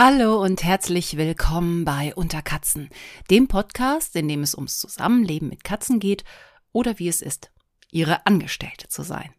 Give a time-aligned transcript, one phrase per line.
[0.00, 2.88] Hallo und herzlich willkommen bei Unter Katzen,
[3.32, 6.22] dem Podcast, in dem es ums Zusammenleben mit Katzen geht
[6.70, 7.50] oder wie es ist,
[7.90, 9.34] ihre Angestellte zu sein.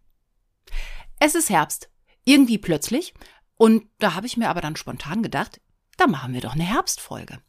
[1.18, 1.90] Es ist Herbst,
[2.26, 3.14] irgendwie plötzlich,
[3.56, 5.62] und da habe ich mir aber dann spontan gedacht,
[5.96, 7.40] da machen wir doch eine Herbstfolge.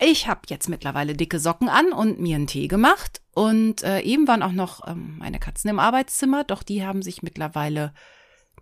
[0.00, 4.26] Ich habe jetzt mittlerweile dicke Socken an und mir einen Tee gemacht und äh, eben
[4.26, 7.94] waren auch noch ähm, meine Katzen im Arbeitszimmer, doch die haben sich mittlerweile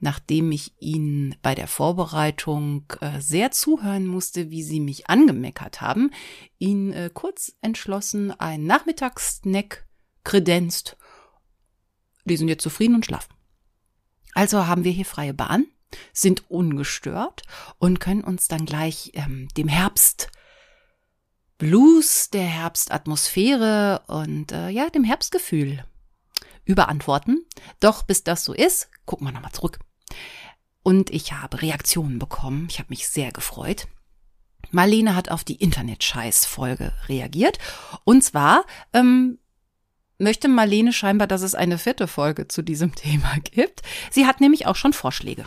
[0.00, 6.10] nachdem ich ihnen bei der Vorbereitung äh, sehr zuhören musste, wie sie mich angemeckert haben,
[6.58, 9.86] ihnen äh, kurz entschlossen ein Nachmittagssnack
[10.24, 10.96] kredenzt.
[12.24, 13.34] Die sind jetzt zufrieden und schlafen.
[14.32, 15.66] Also haben wir hier freie Bahn,
[16.12, 17.42] sind ungestört
[17.78, 20.30] und können uns dann gleich ähm, dem Herbst
[21.56, 25.84] Blues, der Herbstatmosphäre und äh, ja, dem Herbstgefühl
[26.64, 27.44] überantworten.
[27.80, 29.78] Doch bis das so ist, gucken wir nochmal zurück.
[30.82, 32.66] Und ich habe Reaktionen bekommen.
[32.70, 33.86] Ich habe mich sehr gefreut.
[34.70, 37.58] Marlene hat auf die Internet-Scheiß-Folge reagiert.
[38.04, 39.38] Und zwar ähm,
[40.18, 43.82] möchte Marlene scheinbar, dass es eine vierte Folge zu diesem Thema gibt.
[44.10, 45.44] Sie hat nämlich auch schon Vorschläge.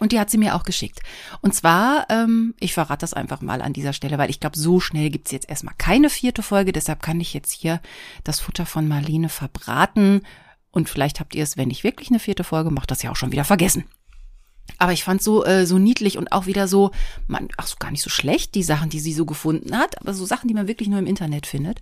[0.00, 1.00] Und die hat sie mir auch geschickt.
[1.40, 4.80] Und zwar, ähm, ich verrate das einfach mal an dieser Stelle, weil ich glaube, so
[4.80, 6.72] schnell gibt's jetzt erstmal keine vierte Folge.
[6.72, 7.80] Deshalb kann ich jetzt hier
[8.24, 10.22] das Futter von Marlene verbraten.
[10.70, 13.16] Und vielleicht habt ihr es, wenn ich wirklich eine vierte Folge mache, das ja auch
[13.16, 13.84] schon wieder vergessen.
[14.76, 16.90] Aber ich fand so äh, so niedlich und auch wieder so,
[17.26, 20.12] man, ach so gar nicht so schlecht die Sachen, die sie so gefunden hat, aber
[20.12, 21.80] so Sachen, die man wirklich nur im Internet findet.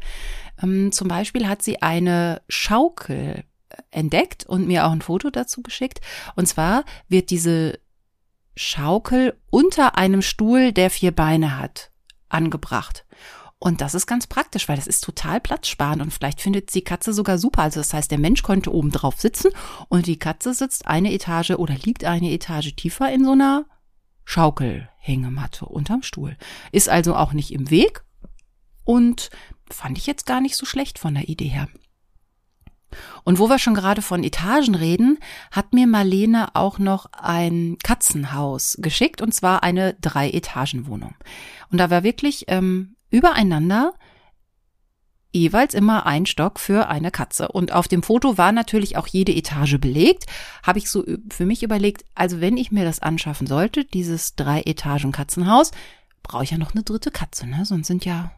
[0.62, 3.44] Ähm, zum Beispiel hat sie eine Schaukel
[3.90, 6.00] entdeckt und mir auch ein Foto dazu geschickt.
[6.36, 7.78] Und zwar wird diese
[8.56, 11.90] Schaukel unter einem Stuhl, der vier Beine hat,
[12.28, 13.04] angebracht.
[13.58, 17.12] Und das ist ganz praktisch, weil das ist total platzsparend und vielleicht findet die Katze
[17.12, 17.62] sogar super.
[17.62, 19.50] Also das heißt, der Mensch könnte oben drauf sitzen
[19.88, 23.64] und die Katze sitzt eine Etage oder liegt eine Etage tiefer in so einer
[24.24, 26.36] Schaukelhängematte unterm Stuhl.
[26.72, 28.02] Ist also auch nicht im Weg
[28.84, 29.30] und
[29.70, 31.68] fand ich jetzt gar nicht so schlecht von der Idee her.
[33.24, 35.18] Und wo wir schon gerade von Etagen reden,
[35.50, 41.14] hat mir Marlene auch noch ein Katzenhaus geschickt, und zwar eine Drei-Etagen-Wohnung.
[41.70, 43.92] Und da war wirklich ähm, übereinander
[45.32, 47.48] jeweils immer ein Stock für eine Katze.
[47.48, 50.24] Und auf dem Foto war natürlich auch jede Etage belegt.
[50.62, 55.72] Habe ich so für mich überlegt, also wenn ich mir das anschaffen sollte, dieses Drei-Etagen-Katzenhaus,
[56.22, 57.64] brauche ich ja noch eine dritte Katze, ne?
[57.64, 58.32] Sonst sind ja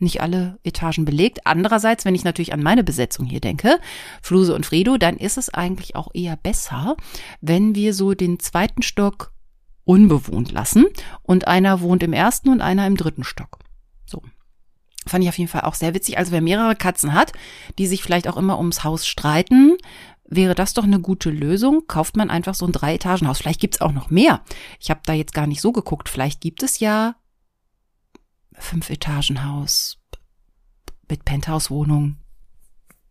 [0.00, 1.46] nicht alle Etagen belegt.
[1.46, 3.78] Andererseits, wenn ich natürlich an meine Besetzung hier denke,
[4.22, 6.96] Fluse und Fredo, dann ist es eigentlich auch eher besser,
[7.40, 9.32] wenn wir so den zweiten Stock
[9.84, 10.86] unbewohnt lassen
[11.22, 13.58] und einer wohnt im ersten und einer im dritten Stock.
[14.06, 14.22] So.
[15.06, 16.18] Fand ich auf jeden Fall auch sehr witzig.
[16.18, 17.32] Also wer mehrere Katzen hat,
[17.78, 19.76] die sich vielleicht auch immer ums Haus streiten,
[20.30, 21.86] wäre das doch eine gute Lösung.
[21.88, 23.38] Kauft man einfach so ein Drei-Etagen-Haus.
[23.38, 24.42] Vielleicht gibt's auch noch mehr.
[24.78, 26.08] Ich habe da jetzt gar nicht so geguckt.
[26.08, 27.16] Vielleicht gibt es ja
[28.60, 29.98] Fünf-Etagen-Haus
[31.08, 32.16] mit Penthouse-Wohnung.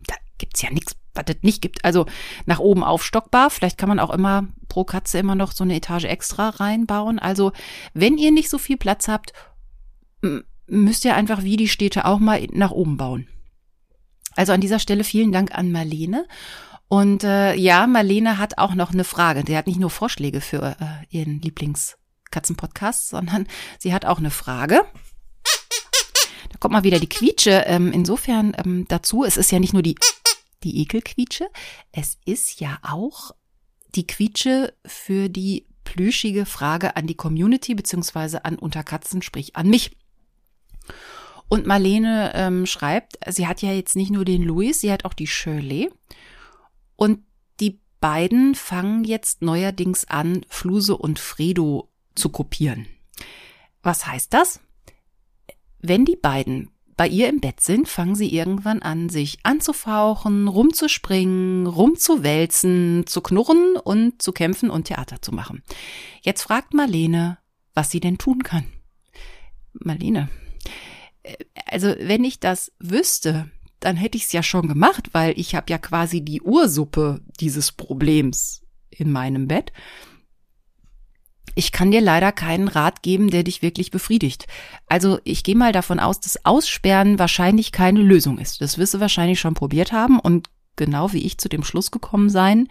[0.07, 1.85] Da gibt's ja nichts, was es nicht gibt.
[1.85, 2.05] Also
[2.45, 3.49] nach oben aufstockbar.
[3.49, 7.19] Vielleicht kann man auch immer pro Katze immer noch so eine Etage extra reinbauen.
[7.19, 7.51] Also
[7.93, 9.33] wenn ihr nicht so viel Platz habt,
[10.67, 13.27] müsst ihr einfach wie die Städte auch mal nach oben bauen.
[14.35, 16.25] Also an dieser Stelle vielen Dank an Marlene.
[16.87, 19.43] Und äh, ja, Marlene hat auch noch eine Frage.
[19.45, 24.85] Sie hat nicht nur Vorschläge für äh, ihren Lieblingskatzenpodcast, sondern sie hat auch eine Frage
[26.59, 29.23] kommt mal wieder die Quietsche ähm, insofern ähm, dazu.
[29.23, 29.95] Es ist ja nicht nur die,
[30.63, 31.47] die Ekelquietsche,
[31.91, 33.31] es ist ja auch
[33.95, 39.91] die Quietsche für die plüschige Frage an die Community beziehungsweise an Unterkatzen, sprich an mich.
[41.47, 45.15] Und Marlene ähm, schreibt, sie hat ja jetzt nicht nur den Louis, sie hat auch
[45.15, 45.89] die Shirley.
[46.95, 47.23] Und
[47.59, 52.85] die beiden fangen jetzt neuerdings an, Fluse und Fredo zu kopieren.
[53.81, 54.59] Was heißt das?
[55.81, 61.65] Wenn die beiden bei ihr im Bett sind, fangen sie irgendwann an, sich anzufauchen, rumzuspringen,
[61.65, 65.63] rumzuwälzen, zu knurren und zu kämpfen und Theater zu machen.
[66.21, 67.37] Jetzt fragt Marlene,
[67.73, 68.65] was sie denn tun kann.
[69.71, 70.27] Marlene,
[71.23, 71.35] äh,
[71.65, 73.49] also wenn ich das wüsste,
[73.79, 77.71] dann hätte ich es ja schon gemacht, weil ich habe ja quasi die Ursuppe dieses
[77.71, 79.71] Problems in meinem Bett.
[81.59, 84.47] Ich kann dir leider keinen Rat geben, der dich wirklich befriedigt.
[84.87, 88.61] Also ich gehe mal davon aus, dass Aussperren wahrscheinlich keine Lösung ist.
[88.61, 92.29] Das wirst du wahrscheinlich schon probiert haben und genau wie ich zu dem Schluss gekommen
[92.29, 92.69] sein,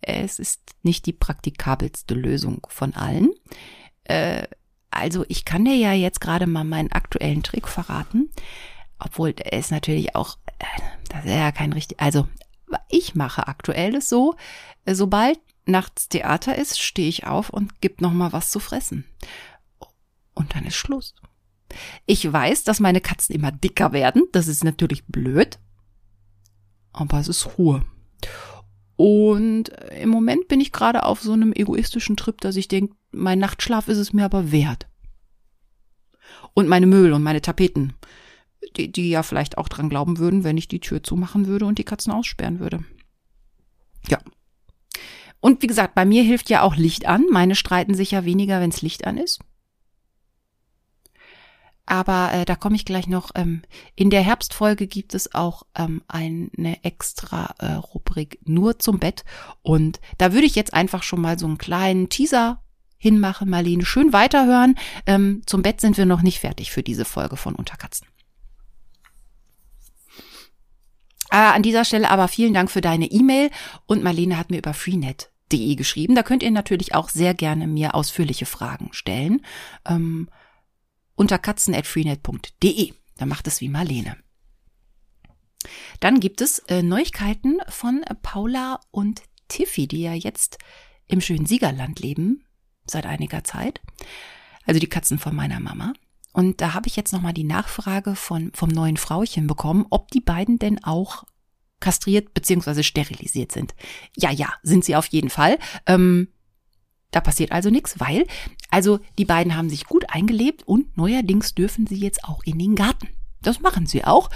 [0.00, 3.32] es ist nicht die praktikabelste Lösung von allen.
[4.04, 4.44] Äh,
[4.90, 8.30] also ich kann dir ja jetzt gerade mal meinen aktuellen Trick verraten,
[8.98, 10.64] obwohl ist natürlich auch, äh,
[11.10, 12.26] das ist ja kein richtig, also
[12.88, 14.36] ich mache aktuell es so,
[14.86, 19.04] sobald nachts Theater ist, stehe ich auf und gib noch mal was zu fressen.
[20.34, 21.14] und dann ist Schluss.
[22.06, 24.24] Ich weiß, dass meine Katzen immer dicker werden.
[24.32, 25.58] Das ist natürlich blöd.
[26.92, 27.84] Aber es ist Ruhe.
[28.96, 29.70] Und
[30.00, 33.88] im Moment bin ich gerade auf so einem egoistischen Trip, dass ich denke, mein Nachtschlaf
[33.88, 34.86] ist es mir aber wert.
[36.54, 37.94] Und meine Möbel und meine Tapeten,
[38.76, 41.78] die, die ja vielleicht auch dran glauben würden, wenn ich die Tür zumachen würde und
[41.78, 42.84] die Katzen aussperren würde.
[44.08, 44.18] Ja.
[45.42, 47.26] Und wie gesagt, bei mir hilft ja auch Licht an.
[47.30, 49.40] Meine streiten sich ja weniger, wenns Licht an ist.
[51.84, 53.32] Aber äh, da komme ich gleich noch.
[53.34, 53.62] Ähm,
[53.96, 59.24] in der Herbstfolge gibt es auch ähm, eine extra äh, Rubrik nur zum Bett.
[59.62, 62.62] Und da würde ich jetzt einfach schon mal so einen kleinen Teaser
[62.96, 63.84] hinmachen, Marlene.
[63.84, 64.76] Schön weiterhören.
[65.06, 68.06] Ähm, zum Bett sind wir noch nicht fertig für diese Folge von Unterkatzen.
[71.32, 73.50] Äh, an dieser Stelle aber vielen Dank für deine E-Mail
[73.86, 74.72] und Marlene hat mir über
[75.52, 76.14] freenet.de geschrieben.
[76.14, 79.44] Da könnt ihr natürlich auch sehr gerne mir ausführliche Fragen stellen.
[79.86, 80.28] Ähm,
[81.14, 82.92] unter katzen.freenet.de.
[83.16, 84.16] Da macht es wie Marlene.
[86.00, 90.58] Dann gibt es äh, Neuigkeiten von Paula und Tiffy, die ja jetzt
[91.06, 92.44] im schönen Siegerland leben,
[92.86, 93.80] seit einiger Zeit.
[94.66, 95.92] Also die Katzen von meiner Mama.
[96.32, 100.20] Und da habe ich jetzt nochmal die Nachfrage von, vom neuen Frauchen bekommen, ob die
[100.20, 101.24] beiden denn auch
[101.82, 102.82] kastriert bzw.
[102.82, 103.74] sterilisiert sind.
[104.16, 105.58] Ja, ja, sind sie auf jeden Fall.
[105.86, 106.28] Ähm,
[107.10, 108.26] da passiert also nichts, weil,
[108.70, 112.74] also die beiden haben sich gut eingelebt und neuerdings dürfen sie jetzt auch in den
[112.74, 113.08] Garten.
[113.42, 114.30] Das machen sie auch.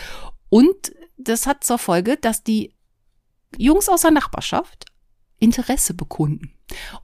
[0.51, 2.75] Und das hat zur Folge, dass die
[3.57, 4.85] Jungs aus der Nachbarschaft
[5.39, 6.53] Interesse bekunden.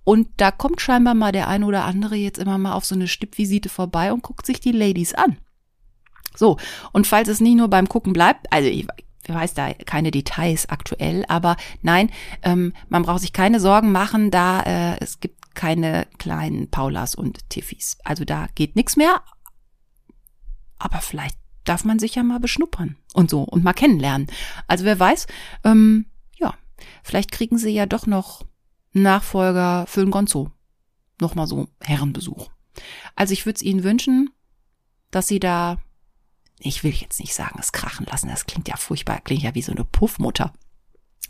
[0.05, 3.09] Und da kommt scheinbar mal der eine oder andere jetzt immer mal auf so eine
[3.09, 5.39] Stippvisite vorbei und guckt sich die Ladies an.
[6.35, 6.59] So,
[6.93, 8.87] und falls es nicht nur beim Gucken bleibt, also ich,
[9.27, 12.11] ich weiß da keine Details aktuell, aber nein,
[12.43, 17.49] ähm, man braucht sich keine Sorgen machen, da äh, es gibt keine kleinen Paulas und
[17.51, 17.99] Tiffys.
[18.05, 19.23] Also da geht nichts mehr.
[20.79, 24.27] Aber vielleicht darf man sich ja mal beschnuppern und so und mal kennenlernen.
[24.67, 25.27] Also wer weiß,
[25.65, 26.07] ähm,
[26.39, 26.55] ja,
[27.03, 28.45] vielleicht kriegen sie ja doch noch
[28.93, 30.51] Nachfolger für den Gonzo.
[31.21, 32.51] Nochmal so Herrenbesuch.
[33.15, 34.31] Also ich würde es ihnen wünschen,
[35.11, 35.79] dass sie da,
[36.65, 39.63] ich will jetzt nicht sagen, es krachen lassen, das klingt ja furchtbar, klingt ja wie
[39.63, 40.53] so eine Puffmutter.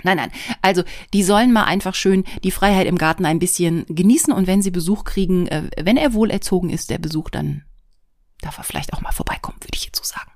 [0.02, 0.32] Nein, nein.
[0.62, 0.82] Also,
[1.12, 4.70] die sollen mal einfach schön die Freiheit im Garten ein bisschen genießen und wenn sie
[4.70, 7.64] Besuch kriegen, äh, wenn er wohl erzogen ist, der Besuch, dann
[8.40, 10.31] darf er vielleicht auch mal vorbeikommen, würde ich jetzt so sagen.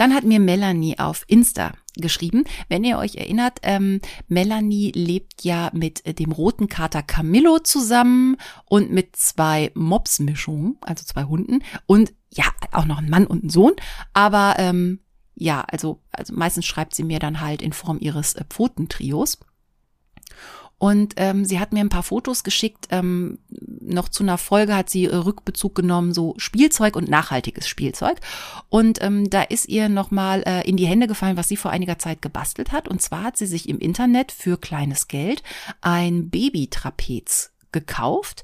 [0.00, 2.44] Dann hat mir Melanie auf Insta geschrieben.
[2.70, 8.38] Wenn ihr euch erinnert, ähm, Melanie lebt ja mit äh, dem roten Kater Camillo zusammen
[8.64, 13.50] und mit zwei Mops-Mischungen, also zwei Hunden und ja, auch noch ein Mann und ein
[13.50, 13.74] Sohn.
[14.14, 15.00] Aber ähm,
[15.34, 19.38] ja, also, also meistens schreibt sie mir dann halt in Form ihres äh, Pfotentrios.
[20.80, 22.88] Und ähm, sie hat mir ein paar Fotos geschickt.
[22.90, 28.18] Ähm, noch zu einer Folge hat sie äh, Rückbezug genommen, so Spielzeug und nachhaltiges Spielzeug.
[28.70, 31.98] Und ähm, da ist ihr nochmal äh, in die Hände gefallen, was sie vor einiger
[31.98, 32.88] Zeit gebastelt hat.
[32.88, 35.42] Und zwar hat sie sich im Internet für kleines Geld
[35.82, 38.42] ein Babytrapez gekauft.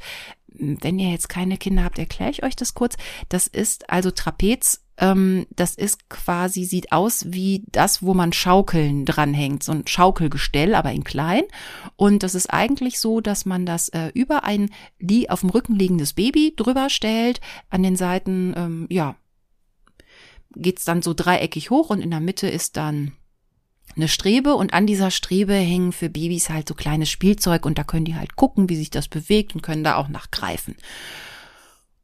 [0.48, 2.98] Wenn ihr jetzt keine Kinder habt, erkläre ich euch das kurz.
[3.30, 9.04] Das ist also Trapez ähm, das ist quasi, sieht aus wie das, wo man Schaukeln
[9.04, 11.42] dranhängt, so ein Schaukelgestell, aber in klein.
[11.96, 15.74] Und das ist eigentlich so, dass man das äh, über ein die auf dem Rücken
[15.76, 17.40] liegendes Baby drüber stellt.
[17.68, 19.16] An den Seiten, ähm, ja,
[20.54, 23.12] geht's dann so dreieckig hoch und in der Mitte ist dann
[23.94, 27.84] eine Strebe und an dieser Strebe hängen für Babys halt so kleines Spielzeug und da
[27.84, 30.76] können die halt gucken, wie sich das bewegt und können da auch nachgreifen.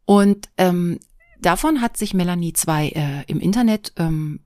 [0.05, 0.99] Und ähm,
[1.43, 4.41] Davon hat sich Melanie zwei äh, im Internet ähm,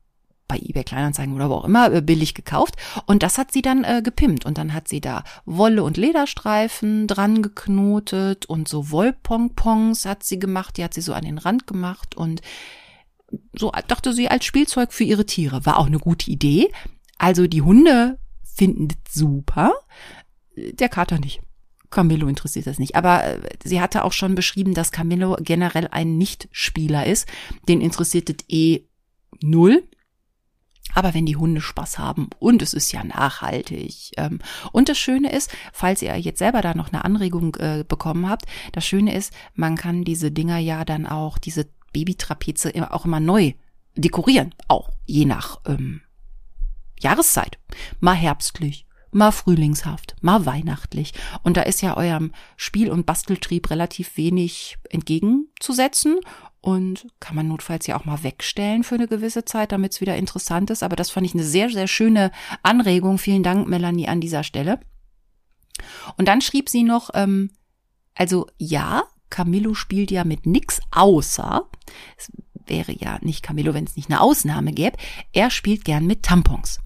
[0.49, 2.77] bei eBay Kleinanzeigen oder wo auch immer äh, billig gekauft.
[3.07, 4.47] Und das hat sie dann äh, gepimpt.
[4.47, 10.39] Und dann hat sie da Wolle und Lederstreifen dran geknotet und so Wollpompons hat sie
[10.39, 12.41] gemacht, die hat sie so an den Rand gemacht und
[13.55, 15.67] so dachte sie als Spielzeug für ihre Tiere.
[15.67, 16.71] War auch eine gute Idee.
[17.19, 19.73] Also die Hunde finden das super,
[20.57, 21.41] der Kater nicht.
[21.91, 22.97] Camillo interessiert das nicht.
[22.97, 27.29] Aber äh, sie hatte auch schon beschrieben, dass Camillo generell ein Nicht-Spieler ist.
[27.69, 28.85] Den interessiert es eh
[29.41, 29.83] null.
[30.95, 34.13] Aber wenn die Hunde Spaß haben und es ist ja nachhaltig.
[34.17, 34.39] Ähm,
[34.73, 38.47] und das Schöne ist, falls ihr jetzt selber da noch eine Anregung äh, bekommen habt,
[38.73, 43.53] das Schöne ist, man kann diese Dinger ja dann auch, diese Babytrapeze auch immer neu
[43.95, 44.55] dekorieren.
[44.69, 46.01] Auch je nach ähm,
[47.01, 47.59] Jahreszeit.
[48.01, 51.13] Mal herbstlich, mal frühlingshaft, mal weihnachtlich.
[51.43, 56.19] Und da ist ja eurem Spiel- und Basteltrieb relativ wenig entgegenzusetzen
[56.61, 60.17] und kann man notfalls ja auch mal wegstellen für eine gewisse Zeit, damit es wieder
[60.17, 60.83] interessant ist.
[60.83, 62.31] Aber das fand ich eine sehr, sehr schöne
[62.63, 63.19] Anregung.
[63.19, 64.81] Vielen Dank, Melanie, an dieser Stelle.
[66.17, 67.51] Und dann schrieb sie noch, ähm,
[68.15, 71.69] also ja, Camillo spielt ja mit nix außer,
[72.17, 72.31] es
[72.67, 74.97] wäre ja nicht Camillo, wenn es nicht eine Ausnahme gäbe,
[75.33, 76.81] er spielt gern mit Tampons.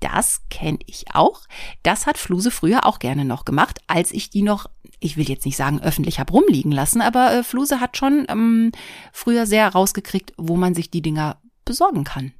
[0.00, 1.42] Das kenne ich auch.
[1.82, 4.66] Das hat Fluse früher auch gerne noch gemacht, als ich die noch,
[5.00, 8.72] ich will jetzt nicht sagen, öffentlich hab rumliegen lassen, aber äh, Fluse hat schon ähm,
[9.12, 12.32] früher sehr rausgekriegt, wo man sich die Dinger besorgen kann.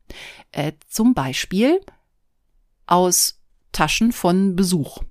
[0.53, 1.81] Äh, zum Beispiel
[2.87, 3.41] aus
[3.73, 5.03] Taschen von Besuch.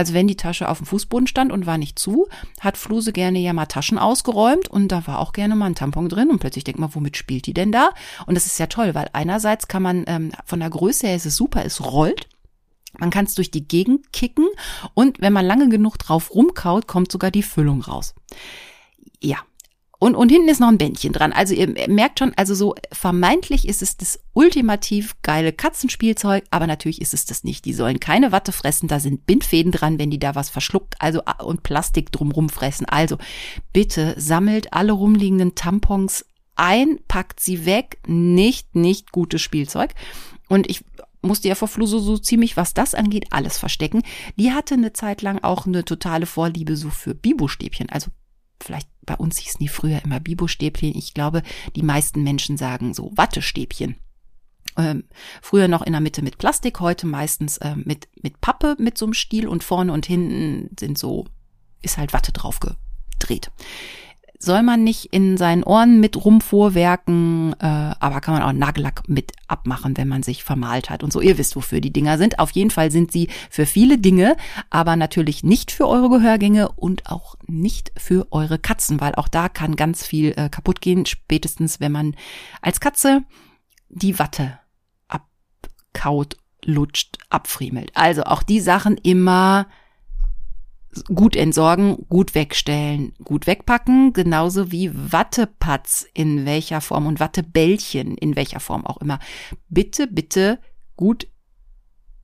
[0.00, 2.26] Also wenn die Tasche auf dem Fußboden stand und war nicht zu,
[2.58, 6.08] hat Fluse gerne ja mal Taschen ausgeräumt und da war auch gerne mal ein Tampon
[6.08, 7.90] drin und plötzlich denkt man, womit spielt die denn da?
[8.24, 11.26] Und das ist ja toll, weil einerseits kann man ähm, von der Größe her ist
[11.26, 12.30] es super, es rollt.
[12.98, 14.48] Man kann es durch die Gegend kicken
[14.94, 18.14] und wenn man lange genug drauf rumkaut, kommt sogar die Füllung raus.
[19.20, 19.36] Ja,
[20.00, 21.34] und, und hinten ist noch ein Bändchen dran.
[21.34, 27.02] Also ihr merkt schon, also so vermeintlich ist es das ultimativ geile Katzenspielzeug, aber natürlich
[27.02, 27.66] ist es das nicht.
[27.66, 31.20] Die sollen keine Watte fressen, da sind Bindfäden dran, wenn die da was verschluckt, also
[31.44, 32.86] und Plastik drumrum fressen.
[32.86, 33.18] Also
[33.74, 36.24] bitte sammelt alle rumliegenden Tampons
[36.56, 39.90] ein, packt sie weg, nicht, nicht gutes Spielzeug.
[40.48, 40.82] Und ich
[41.20, 44.02] musste ja vor Flu so, so ziemlich, was das angeht, alles verstecken.
[44.36, 48.10] Die hatte eine Zeit lang auch eine totale Vorliebe so für Bibo-Stäbchen, also
[48.62, 50.96] vielleicht bei uns hießen die früher immer Bibo-Stäbchen.
[50.96, 51.42] Ich glaube,
[51.76, 53.96] die meisten Menschen sagen so Wattestäbchen.
[54.76, 55.04] Ähm,
[55.42, 59.06] früher noch in der Mitte mit Plastik, heute meistens äh, mit, mit Pappe mit so
[59.06, 61.26] einem Stiel und vorne und hinten sind so,
[61.82, 63.50] ist halt Watte drauf gedreht
[64.42, 67.66] soll man nicht in seinen Ohren mit rumvorwerken, äh,
[68.00, 71.20] aber kann man auch Nagellack mit abmachen, wenn man sich vermalt hat und so.
[71.20, 72.38] Ihr wisst, wofür die Dinger sind.
[72.38, 74.36] Auf jeden Fall sind sie für viele Dinge,
[74.70, 79.50] aber natürlich nicht für eure Gehörgänge und auch nicht für eure Katzen, weil auch da
[79.50, 82.16] kann ganz viel äh, kaputt gehen, spätestens wenn man
[82.62, 83.22] als Katze
[83.90, 84.58] die Watte
[85.08, 87.90] abkaut, lutscht, abfriemelt.
[87.94, 89.66] Also auch die Sachen immer
[91.14, 98.36] gut entsorgen, gut wegstellen, gut wegpacken, genauso wie Wattepatz in welcher Form und Wattebällchen in
[98.36, 99.18] welcher Form auch immer.
[99.68, 100.58] Bitte, bitte
[100.96, 101.28] gut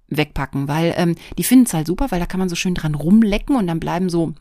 [0.09, 2.95] wegpacken, weil ähm, die finden es halt super, weil da kann man so schön dran
[2.95, 4.35] rumlecken und dann bleiben so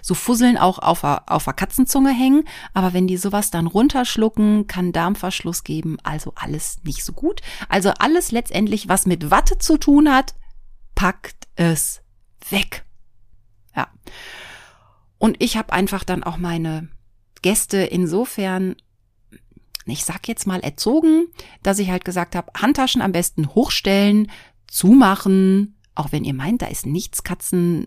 [0.00, 4.66] so Fusseln auch auf a, auf der Katzenzunge hängen, aber wenn die sowas dann runterschlucken,
[4.66, 7.42] kann Darmverschluss geben, also alles nicht so gut.
[7.68, 10.34] Also alles letztendlich, was mit Watte zu tun hat,
[10.94, 12.00] packt es
[12.48, 12.87] weg.
[13.78, 13.86] Ja.
[15.18, 16.88] Und ich habe einfach dann auch meine
[17.42, 18.74] Gäste insofern,
[19.86, 21.28] ich sag jetzt mal, erzogen,
[21.62, 24.32] dass ich halt gesagt habe, Handtaschen am besten hochstellen,
[24.66, 27.86] zumachen, auch wenn ihr meint, da ist nichts Katzen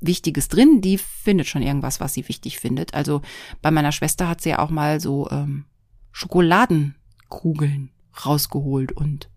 [0.00, 2.92] Wichtiges drin, die findet schon irgendwas, was sie wichtig findet.
[2.92, 3.22] Also
[3.62, 5.64] bei meiner Schwester hat sie ja auch mal so ähm,
[6.10, 7.90] Schokoladenkugeln
[8.24, 9.30] rausgeholt und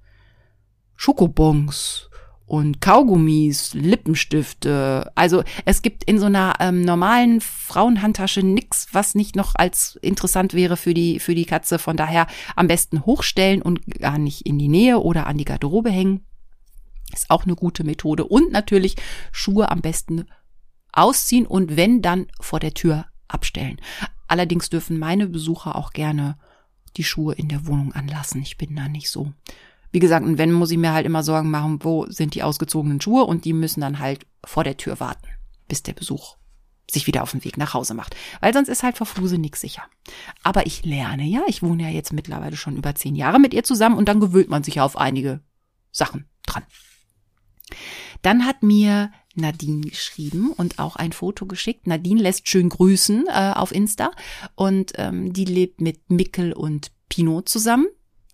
[0.96, 2.10] Schokobons
[2.48, 5.12] und Kaugummis, Lippenstifte.
[5.16, 10.54] Also es gibt in so einer ähm, normalen Frauenhandtasche nix, was nicht noch als interessant
[10.54, 11.78] wäre für die für die Katze.
[11.78, 12.26] Von daher
[12.56, 16.26] am besten hochstellen und gar nicht in die Nähe oder an die Garderobe hängen.
[17.14, 18.24] Ist auch eine gute Methode.
[18.24, 18.96] Und natürlich
[19.34, 20.26] Schuhe am besten
[20.94, 23.80] ausziehen und wenn dann vor der Tür abstellen.
[24.28, 26.38] Allerdings dürfen meine Besucher auch gerne
[26.96, 28.42] die Schuhe in der Wohnung anlassen.
[28.42, 29.34] Ich bin da nicht so
[29.92, 33.02] wie gesagt, und wenn muss ich mir halt immer Sorgen machen, wo sind die ausgezogenen
[33.02, 35.28] Schuhe und die müssen dann halt vor der Tür warten,
[35.68, 36.38] bis der Besuch
[36.90, 38.16] sich wieder auf den Weg nach Hause macht.
[38.40, 39.84] Weil sonst ist halt vor Fluse nix sicher.
[40.44, 43.64] Aber ich lerne ja, ich wohne ja jetzt mittlerweile schon über zehn Jahre mit ihr
[43.64, 45.42] zusammen und dann gewöhnt man sich ja auf einige
[45.92, 46.64] Sachen dran.
[48.22, 51.88] Dann hat mir Nadine geschrieben und auch ein Foto geschickt.
[51.88, 54.12] Nadine lässt schön grüßen äh, auf Insta
[54.56, 57.88] und ähm, die lebt mit Mickel und Pino zusammen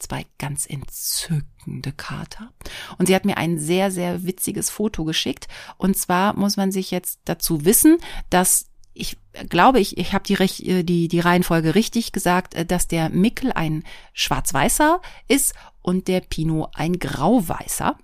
[0.04, 2.52] zwei ganz entzückende Kater.
[2.98, 5.48] Und sie hat mir ein sehr, sehr witziges Foto geschickt.
[5.78, 7.98] Und zwar muss man sich jetzt dazu wissen,
[8.30, 9.18] dass ich
[9.50, 13.52] glaube, ich, ich habe die, äh, die, die Reihenfolge richtig gesagt, äh, dass der Mickel
[13.52, 13.84] ein
[14.14, 17.98] schwarz-weißer ist und der Pino ein grau-weißer.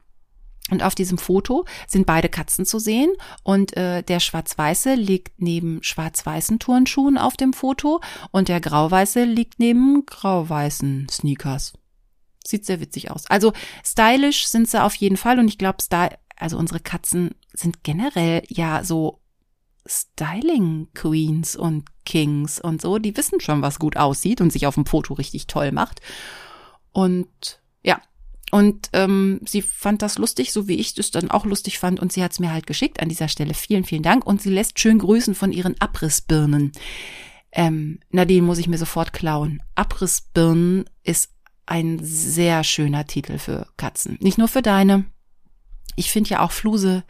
[0.71, 3.11] Und auf diesem Foto sind beide Katzen zu sehen
[3.43, 8.01] und äh, der schwarz-weiße liegt neben schwarz-weißen Turnschuhen auf dem Foto
[8.31, 11.73] und der grau-weiße liegt neben grau-weißen Sneakers.
[12.45, 13.25] Sieht sehr witzig aus.
[13.27, 13.53] Also
[13.83, 15.77] stylisch sind sie auf jeden Fall und ich glaube,
[16.35, 19.19] also unsere Katzen sind generell ja so
[19.85, 22.97] Styling Queens und Kings und so.
[22.99, 26.01] Die wissen schon, was gut aussieht und sich auf dem Foto richtig toll macht.
[26.91, 28.01] Und ja,
[28.51, 31.99] und ähm, sie fand das lustig, so wie ich das dann auch lustig fand.
[31.99, 32.99] Und sie hat es mir halt geschickt.
[32.99, 34.25] An dieser Stelle vielen, vielen Dank.
[34.25, 36.71] Und sie lässt schön grüßen von ihren Abrissbirnen.
[37.51, 39.61] Ähm, Nadine muss ich mir sofort klauen.
[39.75, 41.31] Abrissbirnen ist
[41.69, 44.17] ein sehr schöner Titel für Katzen.
[44.21, 45.05] Nicht nur für deine.
[45.95, 47.03] Ich finde ja auch Fluse,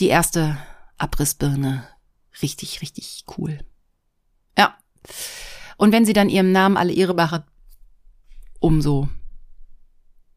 [0.00, 0.58] die erste
[0.98, 1.86] Abrissbirne,
[2.42, 3.60] richtig, richtig cool.
[4.58, 4.76] Ja.
[5.76, 7.44] Und wenn sie dann ihrem Namen alle Ehre machen,
[8.58, 9.08] umso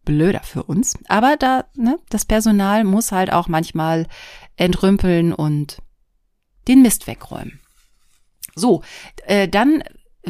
[0.06, 0.98] blöder für uns.
[1.08, 4.08] Aber da, ne, das Personal muss halt auch manchmal
[4.56, 5.82] entrümpeln und
[6.68, 7.60] den Mist wegräumen.
[8.56, 8.84] So,
[9.26, 9.84] äh, dann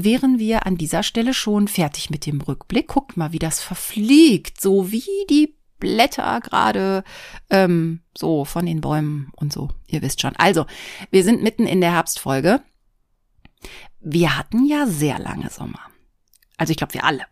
[0.04, 2.88] wären wir an dieser Stelle schon fertig mit dem Rückblick.
[2.88, 7.04] Guckt mal, wie das verfliegt, so wie die Blätter gerade
[7.50, 9.70] ähm, so von den Bäumen und so.
[9.88, 10.36] Ihr wisst schon.
[10.38, 10.66] Also,
[11.12, 12.62] wir sind mitten in der Herbstfolge.
[14.00, 15.82] Wir hatten ja sehr lange Sommer.
[16.58, 17.26] Also ich glaube, wir alle.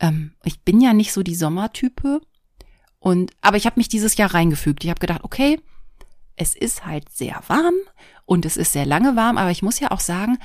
[0.00, 2.20] Ähm, ich bin ja nicht so die Sommertype.
[2.98, 4.84] Und, aber ich habe mich dieses Jahr reingefügt.
[4.84, 5.60] Ich habe gedacht, okay,
[6.36, 7.74] es ist halt sehr warm
[8.24, 10.38] und es ist sehr lange warm, aber ich muss ja auch sagen,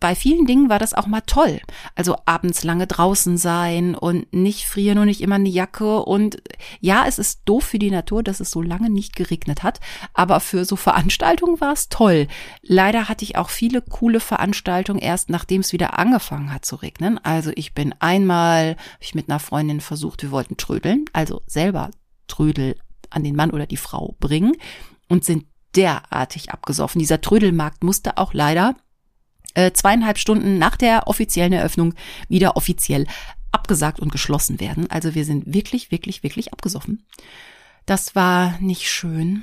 [0.00, 1.60] bei vielen Dingen war das auch mal toll.
[1.94, 6.02] Also abends lange draußen sein und nicht frieren und nicht immer eine Jacke.
[6.02, 6.42] Und
[6.80, 9.80] ja, es ist doof für die Natur, dass es so lange nicht geregnet hat.
[10.14, 12.26] Aber für so Veranstaltungen war es toll.
[12.62, 17.18] Leider hatte ich auch viele coole Veranstaltungen erst nachdem es wieder angefangen hat zu regnen.
[17.22, 21.90] Also ich bin einmal, hab ich mit einer Freundin versucht, wir wollten trödeln, also selber
[22.26, 22.76] Trödel
[23.10, 24.56] an den Mann oder die Frau bringen
[25.08, 25.44] und sind
[25.76, 26.98] derartig abgesoffen.
[26.98, 28.76] Dieser Trödelmarkt musste auch leider
[29.54, 31.94] äh, zweieinhalb Stunden nach der offiziellen Eröffnung
[32.28, 33.06] wieder offiziell
[33.52, 34.90] abgesagt und geschlossen werden.
[34.90, 37.04] Also wir sind wirklich, wirklich, wirklich abgesoffen.
[37.86, 39.42] Das war nicht schön.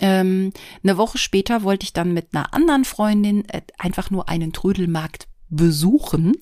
[0.00, 4.52] Ähm, eine Woche später wollte ich dann mit einer anderen Freundin äh, einfach nur einen
[4.52, 6.36] Trödelmarkt besuchen.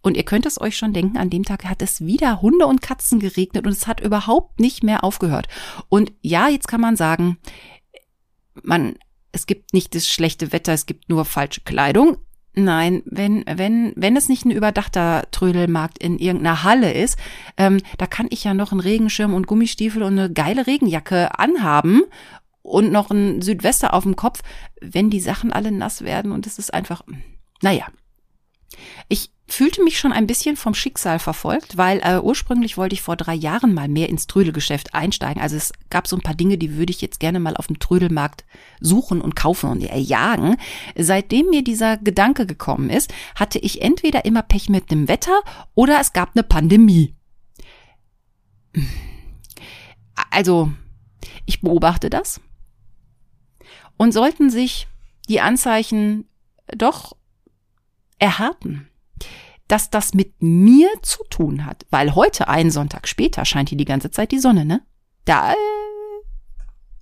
[0.00, 2.80] Und ihr könnt es euch schon denken, an dem Tag hat es wieder Hunde und
[2.80, 5.48] Katzen geregnet und es hat überhaupt nicht mehr aufgehört.
[5.88, 7.38] Und ja, jetzt kann man sagen,
[8.62, 8.94] man,
[9.32, 12.18] es gibt nicht das schlechte Wetter, es gibt nur falsche Kleidung.
[12.58, 17.18] Nein, wenn, wenn, wenn es nicht ein überdachter Trödelmarkt in irgendeiner Halle ist,
[17.58, 22.02] ähm, da kann ich ja noch einen Regenschirm und Gummistiefel und eine geile Regenjacke anhaben
[22.62, 24.40] und noch ein Südwester auf dem Kopf,
[24.80, 27.02] wenn die Sachen alle nass werden und es ist einfach,
[27.60, 27.86] naja.
[29.08, 33.16] Ich fühlte mich schon ein bisschen vom Schicksal verfolgt, weil äh, ursprünglich wollte ich vor
[33.16, 35.40] drei Jahren mal mehr ins Trödelgeschäft einsteigen.
[35.40, 37.78] Also es gab so ein paar Dinge, die würde ich jetzt gerne mal auf dem
[37.78, 38.44] Trödelmarkt
[38.80, 40.56] suchen und kaufen und erjagen.
[40.96, 45.40] Seitdem mir dieser Gedanke gekommen ist, hatte ich entweder immer Pech mit dem Wetter
[45.74, 47.14] oder es gab eine Pandemie.
[50.30, 50.72] Also,
[51.46, 52.40] ich beobachte das.
[53.96, 54.88] Und sollten sich
[55.28, 56.28] die Anzeichen
[56.76, 57.16] doch
[58.18, 58.88] erhärten,
[59.68, 63.84] dass das mit mir zu tun hat, weil heute, einen Sonntag später, scheint hier die
[63.84, 64.82] ganze Zeit die Sonne, ne?
[65.24, 65.54] Da, äh,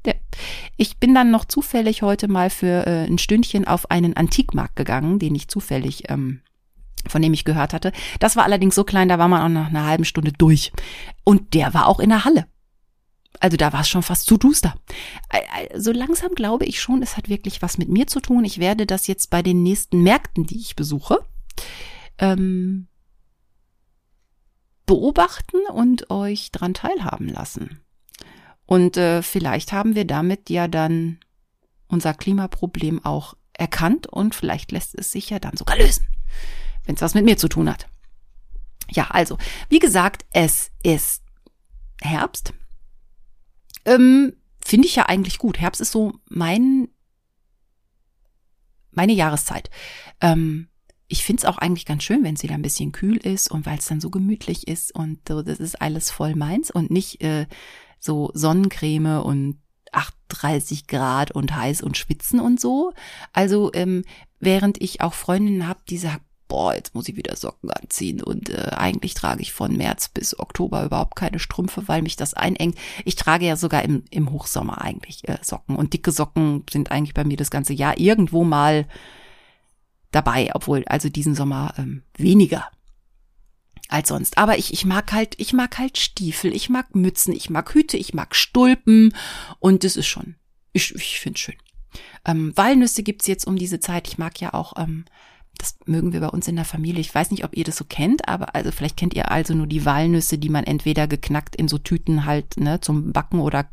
[0.07, 0.15] ja.
[0.77, 5.19] Ich bin dann noch zufällig heute mal für äh, ein Stündchen auf einen Antikmarkt gegangen,
[5.19, 6.41] den ich zufällig, ähm,
[7.07, 7.93] von dem ich gehört hatte.
[8.19, 10.73] Das war allerdings so klein, da war man auch nach einer halben Stunde durch.
[11.23, 12.47] Und der war auch in der Halle.
[13.41, 14.75] Also da war es schon fast zu duster.
[15.77, 18.45] So langsam glaube ich schon, es hat wirklich was mit mir zu tun.
[18.45, 21.19] Ich werde das jetzt bei den nächsten Märkten, die ich besuche,
[22.19, 22.89] ähm,
[24.87, 27.81] beobachten und euch dran teilhaben lassen.
[28.67, 31.19] Und äh, vielleicht haben wir damit ja dann
[31.89, 36.07] unser Klimaproblem auch erkannt und vielleicht lässt es sich ja dann sogar lösen,
[36.85, 37.89] wenn es was mit mir zu tun hat.
[38.91, 41.23] Ja, also, wie gesagt, es ist
[42.01, 42.53] Herbst.
[43.85, 45.59] Ähm, Finde ich ja eigentlich gut.
[45.61, 46.89] Herbst ist so mein
[48.91, 49.71] meine Jahreszeit.
[50.21, 50.69] Ähm,
[51.15, 53.67] ich finde es auch eigentlich ganz schön, wenn es wieder ein bisschen kühl ist und
[53.67, 57.23] weil es dann so gemütlich ist und so, das ist alles voll meins und nicht
[57.23, 57.47] äh,
[58.01, 59.59] so Sonnencreme und
[59.93, 62.93] 38 Grad und heiß und schwitzen und so.
[63.33, 64.03] Also ähm,
[64.41, 68.51] während ich auch Freundinnen habe, die sagen, boah, jetzt muss ich wieder Socken anziehen und
[68.51, 72.77] äh, eigentlich trage ich von März bis Oktober überhaupt keine Strümpfe, weil mich das einengt.
[73.05, 77.15] Ich trage ja sogar im, im Hochsommer eigentlich äh, Socken und dicke Socken sind eigentlich
[77.15, 78.89] bei mir das ganze Jahr irgendwo mal
[80.15, 82.69] dabei, obwohl also diesen Sommer ähm, weniger
[83.89, 84.39] als sonst.
[84.39, 87.97] Aber ich, ich mag halt, ich mag halt Stiefel, ich mag Mützen, ich mag Hüte,
[87.97, 89.15] ich mag Stulpen
[89.59, 90.37] und das ist schon,
[90.73, 91.57] ich, ich finde schön.
[92.25, 94.09] Ähm, Walnüsse gibt's jetzt um diese Zeit.
[94.09, 95.05] Ich mag ja auch, ähm,
[95.59, 97.01] das mögen wir bei uns in der Familie.
[97.01, 99.67] Ich weiß nicht, ob ihr das so kennt, aber also vielleicht kennt ihr also nur
[99.67, 103.69] die Walnüsse, die man entweder geknackt in so Tüten halt ne, zum Backen oder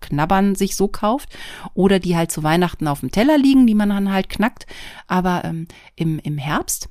[0.00, 1.36] Knabbern sich so kauft
[1.74, 4.66] oder die halt zu Weihnachten auf dem Teller liegen, die man dann halt knackt.
[5.06, 6.88] Aber ähm, im, im Herbst,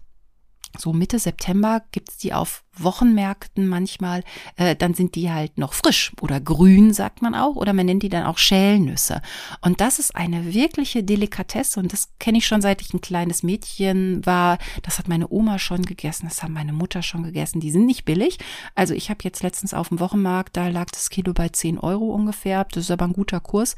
[0.77, 4.23] so Mitte September, gibt's die auf Wochenmärkten manchmal,
[4.57, 8.03] äh, dann sind die halt noch frisch oder grün, sagt man auch, oder man nennt
[8.03, 9.21] die dann auch Schälnüsse.
[9.61, 13.43] Und das ist eine wirkliche Delikatesse und das kenne ich schon seit ich ein kleines
[13.43, 14.57] Mädchen war.
[14.83, 17.59] Das hat meine Oma schon gegessen, das haben meine Mutter schon gegessen.
[17.59, 18.37] Die sind nicht billig.
[18.75, 22.13] Also ich habe jetzt letztens auf dem Wochenmarkt, da lag das Kilo bei 10 Euro
[22.13, 22.65] ungefähr.
[22.71, 23.75] Das ist aber ein guter Kurs.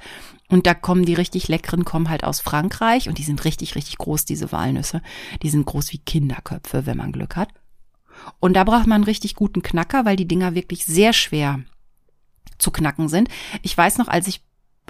[0.49, 3.97] Und da kommen die richtig leckeren, kommen halt aus Frankreich und die sind richtig, richtig
[3.97, 5.01] groß, diese Walnüsse.
[5.41, 7.49] Die sind groß wie Kinderköpfe, wenn man Glück hat.
[8.39, 11.61] Und da braucht man einen richtig guten Knacker, weil die Dinger wirklich sehr schwer
[12.57, 13.29] zu knacken sind.
[13.61, 14.43] Ich weiß noch, als ich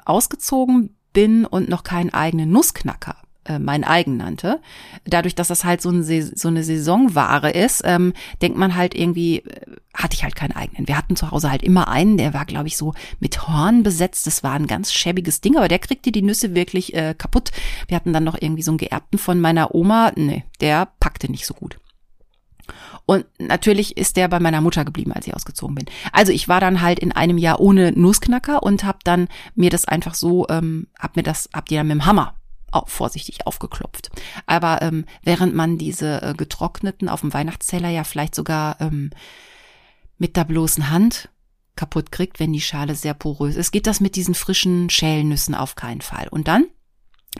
[0.05, 3.15] ausgezogen bin und noch keinen eigenen Nussknacker
[3.47, 4.59] äh, mein eigen nannte.
[5.05, 9.39] Dadurch, dass das halt so, ein, so eine Saisonware ist, ähm, denkt man halt irgendwie,
[9.39, 9.61] äh,
[9.93, 10.87] hatte ich halt keinen eigenen.
[10.87, 14.27] Wir hatten zu Hause halt immer einen, der war, glaube ich, so mit Horn besetzt.
[14.27, 17.51] Das war ein ganz schäbiges Ding, aber der kriegte die Nüsse wirklich äh, kaputt.
[17.87, 20.11] Wir hatten dann noch irgendwie so einen geerbten von meiner Oma.
[20.15, 21.79] Nee, der packte nicht so gut.
[23.05, 25.85] Und natürlich ist der bei meiner Mutter geblieben, als ich ausgezogen bin.
[26.11, 29.85] Also ich war dann halt in einem Jahr ohne Nussknacker und habe dann mir das
[29.85, 32.35] einfach so, ähm, hab mir das, hab die dann mit dem Hammer
[32.71, 34.09] auch vorsichtig aufgeklopft.
[34.45, 39.11] Aber ähm, während man diese äh, getrockneten auf dem Weihnachtsteller ja vielleicht sogar ähm,
[40.17, 41.29] mit der bloßen Hand
[41.75, 45.75] kaputt kriegt, wenn die Schale sehr porös ist, geht das mit diesen frischen Schälnüssen auf
[45.75, 46.27] keinen Fall.
[46.29, 46.65] Und dann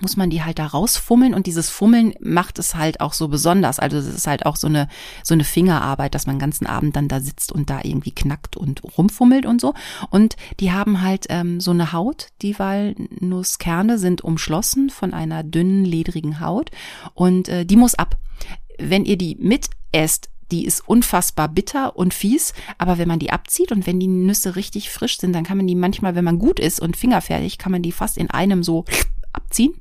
[0.01, 3.79] muss man die halt da rausfummeln und dieses Fummeln macht es halt auch so besonders.
[3.79, 4.87] Also es ist halt auch so eine
[5.23, 8.57] so eine Fingerarbeit, dass man den ganzen Abend dann da sitzt und da irgendwie knackt
[8.57, 9.73] und rumfummelt und so.
[10.09, 12.27] Und die haben halt ähm, so eine Haut.
[12.41, 16.71] Die Walnusskerne sind umschlossen von einer dünnen ledrigen Haut
[17.13, 18.17] und äh, die muss ab.
[18.79, 23.71] Wenn ihr die mitesst, die ist unfassbar bitter und fies, aber wenn man die abzieht
[23.71, 26.59] und wenn die Nüsse richtig frisch sind, dann kann man die manchmal, wenn man gut
[26.59, 28.85] ist und fingerfertig, kann man die fast in einem so
[29.33, 29.73] abziehen.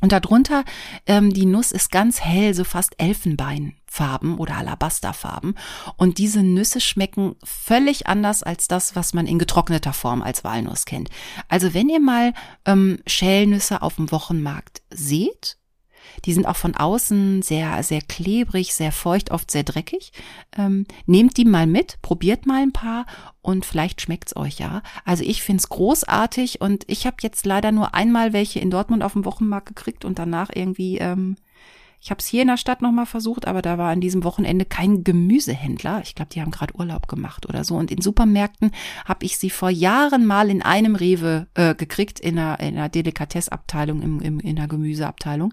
[0.00, 0.64] Und darunter,
[1.06, 5.54] ähm, die Nuss ist ganz hell, so fast Elfenbeinfarben oder Alabasterfarben.
[5.96, 10.84] Und diese Nüsse schmecken völlig anders als das, was man in getrockneter Form als Walnuss
[10.86, 11.10] kennt.
[11.48, 12.32] Also wenn ihr mal
[12.64, 15.59] ähm, Schälnüsse auf dem Wochenmarkt seht
[16.24, 20.12] die sind auch von außen sehr, sehr klebrig, sehr feucht, oft sehr dreckig.
[20.56, 23.06] Ähm, nehmt die mal mit, probiert mal ein paar
[23.42, 24.82] und vielleicht schmeckt's euch ja.
[25.04, 29.12] Also ich find's großartig und ich habe jetzt leider nur einmal welche in Dortmund auf
[29.12, 31.36] dem Wochenmarkt gekriegt und danach irgendwie ähm,
[32.02, 34.64] ich habe es hier in der Stadt nochmal versucht, aber da war an diesem Wochenende
[34.64, 36.00] kein Gemüsehändler.
[36.02, 37.76] Ich glaube, die haben gerade Urlaub gemacht oder so.
[37.76, 38.70] Und in Supermärkten
[39.04, 42.88] habe ich sie vor Jahren mal in einem Rewe äh, gekriegt, in einer, in einer
[42.88, 45.52] Delikatessabteilung, im, im, in einer Gemüseabteilung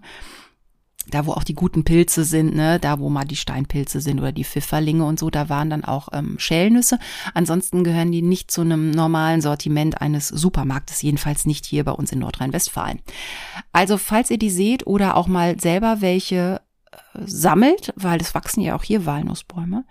[1.09, 4.31] da wo auch die guten Pilze sind, ne, da wo mal die Steinpilze sind oder
[4.31, 6.99] die Pfifferlinge und so, da waren dann auch ähm, Schälnüsse.
[7.33, 12.11] Ansonsten gehören die nicht zu einem normalen Sortiment eines Supermarktes, jedenfalls nicht hier bei uns
[12.11, 12.99] in Nordrhein-Westfalen.
[13.71, 18.61] Also falls ihr die seht oder auch mal selber welche äh, sammelt, weil es wachsen
[18.61, 19.85] ja auch hier Walnussbäume,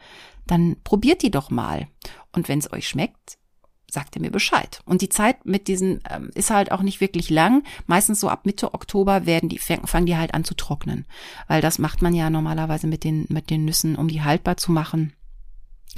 [0.47, 1.89] dann probiert die doch mal.
[2.33, 3.39] Und wenn es euch schmeckt,
[3.88, 4.81] sagt er mir Bescheid.
[4.85, 7.62] Und die Zeit mit diesen ähm, ist halt auch nicht wirklich lang.
[7.87, 11.07] Meistens so ab Mitte Oktober werden die fangen die halt an zu trocknen,
[11.49, 14.72] weil das macht man ja normalerweise mit den mit den Nüssen, um die haltbar zu
[14.72, 15.12] machen.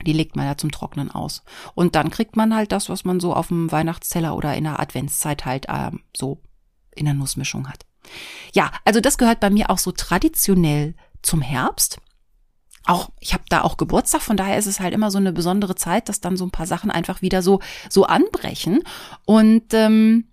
[0.07, 1.43] Die legt man ja zum Trocknen aus.
[1.75, 4.79] Und dann kriegt man halt das, was man so auf dem Weihnachtsteller oder in der
[4.79, 6.41] Adventszeit halt ähm, so
[6.95, 7.85] in der Nussmischung hat.
[8.53, 12.01] Ja, also das gehört bei mir auch so traditionell zum Herbst
[12.85, 15.75] auch, ich habe da auch Geburtstag, von daher ist es halt immer so eine besondere
[15.75, 18.83] Zeit, dass dann so ein paar Sachen einfach wieder so, so anbrechen.
[19.25, 20.25] Und ähm,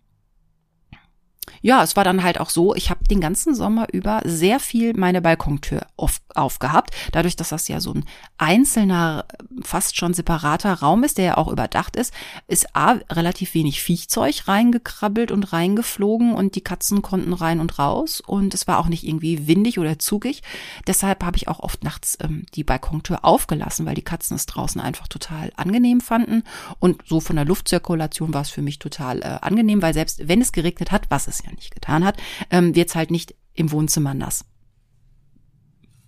[1.62, 4.94] ja, es war dann halt auch so, ich habe den ganzen Sommer über sehr viel
[4.96, 6.92] meine Balkontür auf, aufgehabt.
[7.12, 8.06] Dadurch, dass das ja so ein
[8.38, 9.26] einzelner,
[9.62, 12.14] fast schon separater Raum ist, der ja auch überdacht ist,
[12.48, 18.22] ist A, relativ wenig Viechzeug reingekrabbelt und reingeflogen und die Katzen konnten rein und raus
[18.26, 20.44] und es war auch nicht irgendwie windig oder zugig.
[20.88, 24.82] Deshalb habe ich auch oft nachts ähm, die Balkontür aufgelassen, weil die Katzen es draußen
[24.82, 26.44] einfach total angenehm fanden
[26.80, 30.42] und so von der Luftzirkulation war es für mich total äh, angenehm, weil selbst wenn
[30.42, 32.18] es geregnet hat, was es ja nicht getan hat,
[32.50, 34.46] ähm, wird es halt nicht im Wohnzimmer nass.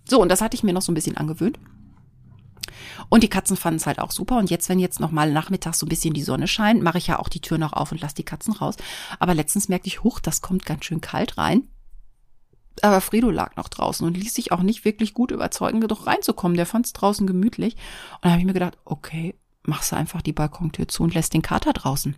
[0.08, 1.58] So, und das hatte ich mir noch so ein bisschen angewöhnt.
[3.08, 4.38] Und die Katzen fanden es halt auch super.
[4.38, 7.06] Und jetzt, wenn jetzt noch mal nachmittags so ein bisschen die Sonne scheint, mache ich
[7.06, 8.76] ja auch die Tür noch auf und lasse die Katzen raus.
[9.18, 11.68] Aber letztens merkte ich, huch, das kommt ganz schön kalt rein.
[12.82, 16.56] Aber Fredo lag noch draußen und ließ sich auch nicht wirklich gut überzeugen, doch reinzukommen.
[16.56, 17.74] Der fand es draußen gemütlich.
[17.74, 21.34] Und da habe ich mir gedacht, okay, machst du einfach die Balkontür zu und lässt
[21.34, 22.16] den Kater draußen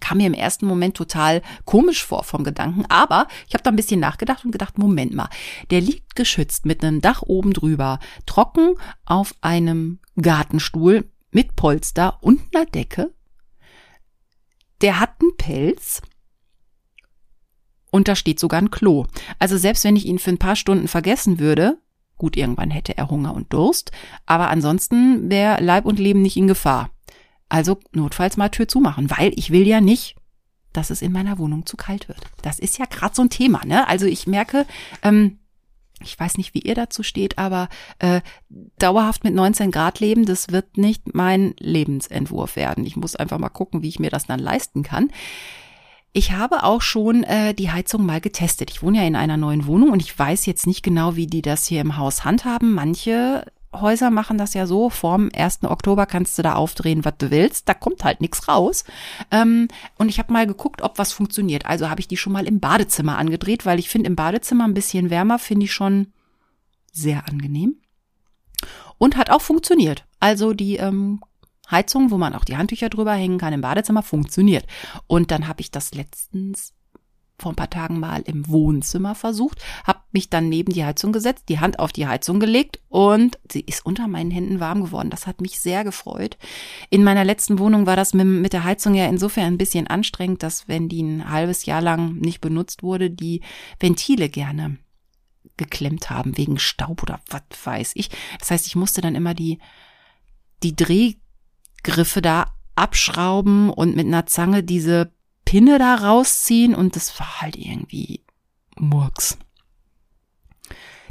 [0.00, 3.76] kam mir im ersten Moment total komisch vor vom Gedanken, aber ich habe da ein
[3.76, 5.28] bisschen nachgedacht und gedacht, Moment mal,
[5.70, 12.40] der liegt geschützt mit einem Dach oben drüber, trocken auf einem Gartenstuhl mit Polster und
[12.54, 13.12] einer Decke.
[14.82, 16.02] Der hat einen Pelz
[17.90, 19.06] und da steht sogar ein Klo.
[19.38, 21.78] Also selbst wenn ich ihn für ein paar Stunden vergessen würde,
[22.18, 23.92] Gut, irgendwann hätte er Hunger und Durst,
[24.24, 26.90] aber ansonsten wäre Leib und Leben nicht in Gefahr.
[27.48, 30.16] Also notfalls mal Tür zumachen, weil ich will ja nicht,
[30.72, 32.20] dass es in meiner Wohnung zu kalt wird.
[32.42, 33.86] Das ist ja gerade so ein Thema, ne?
[33.88, 34.66] Also ich merke,
[35.02, 35.38] ähm,
[36.02, 38.20] ich weiß nicht, wie ihr dazu steht, aber äh,
[38.78, 42.84] dauerhaft mit 19 Grad leben, das wird nicht mein Lebensentwurf werden.
[42.84, 45.10] Ich muss einfach mal gucken, wie ich mir das dann leisten kann.
[46.12, 48.70] Ich habe auch schon äh, die Heizung mal getestet.
[48.70, 51.42] Ich wohne ja in einer neuen Wohnung und ich weiß jetzt nicht genau, wie die
[51.42, 52.72] das hier im Haus handhaben.
[52.72, 53.44] Manche
[53.80, 55.64] Häuser machen das ja so, vorm 1.
[55.64, 57.68] Oktober kannst du da aufdrehen, was du willst.
[57.68, 58.84] Da kommt halt nichts raus.
[59.30, 61.66] Ähm, und ich habe mal geguckt, ob was funktioniert.
[61.66, 64.74] Also habe ich die schon mal im Badezimmer angedreht, weil ich finde im Badezimmer ein
[64.74, 66.12] bisschen wärmer, finde ich schon
[66.92, 67.76] sehr angenehm.
[68.98, 70.04] Und hat auch funktioniert.
[70.20, 71.20] Also die ähm,
[71.70, 74.66] Heizung, wo man auch die Handtücher drüber hängen kann im Badezimmer, funktioniert.
[75.06, 76.72] Und dann habe ich das letztens
[77.38, 81.44] vor ein paar Tagen mal im Wohnzimmer versucht, habe mich dann neben die Heizung gesetzt,
[81.48, 85.10] die Hand auf die Heizung gelegt und sie ist unter meinen Händen warm geworden.
[85.10, 86.38] Das hat mich sehr gefreut.
[86.90, 90.68] In meiner letzten Wohnung war das mit, der Heizung ja insofern ein bisschen anstrengend, dass
[90.68, 93.42] wenn die ein halbes Jahr lang nicht benutzt wurde, die
[93.78, 94.78] Ventile gerne
[95.56, 98.10] geklemmt haben wegen Staub oder was weiß ich.
[98.38, 99.58] Das heißt, ich musste dann immer die
[100.62, 105.12] die Drehgriffe da abschrauben und mit einer Zange diese
[105.46, 108.20] Pinne da rausziehen und das war halt irgendwie
[108.78, 109.38] Murks.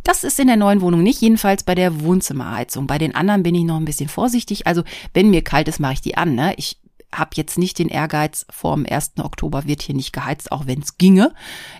[0.03, 2.85] Das ist in der neuen Wohnung nicht, jedenfalls bei der Wohnzimmerheizung.
[2.85, 4.67] Bei den anderen bin ich noch ein bisschen vorsichtig.
[4.67, 4.83] Also
[5.15, 6.35] wenn mir kalt ist, mache ich die an.
[6.35, 6.53] Ne?
[6.57, 6.79] Ich
[7.11, 9.13] habe jetzt nicht den Ehrgeiz, vor dem 1.
[9.17, 11.33] Oktober wird hier nicht geheizt, auch wenn es ginge.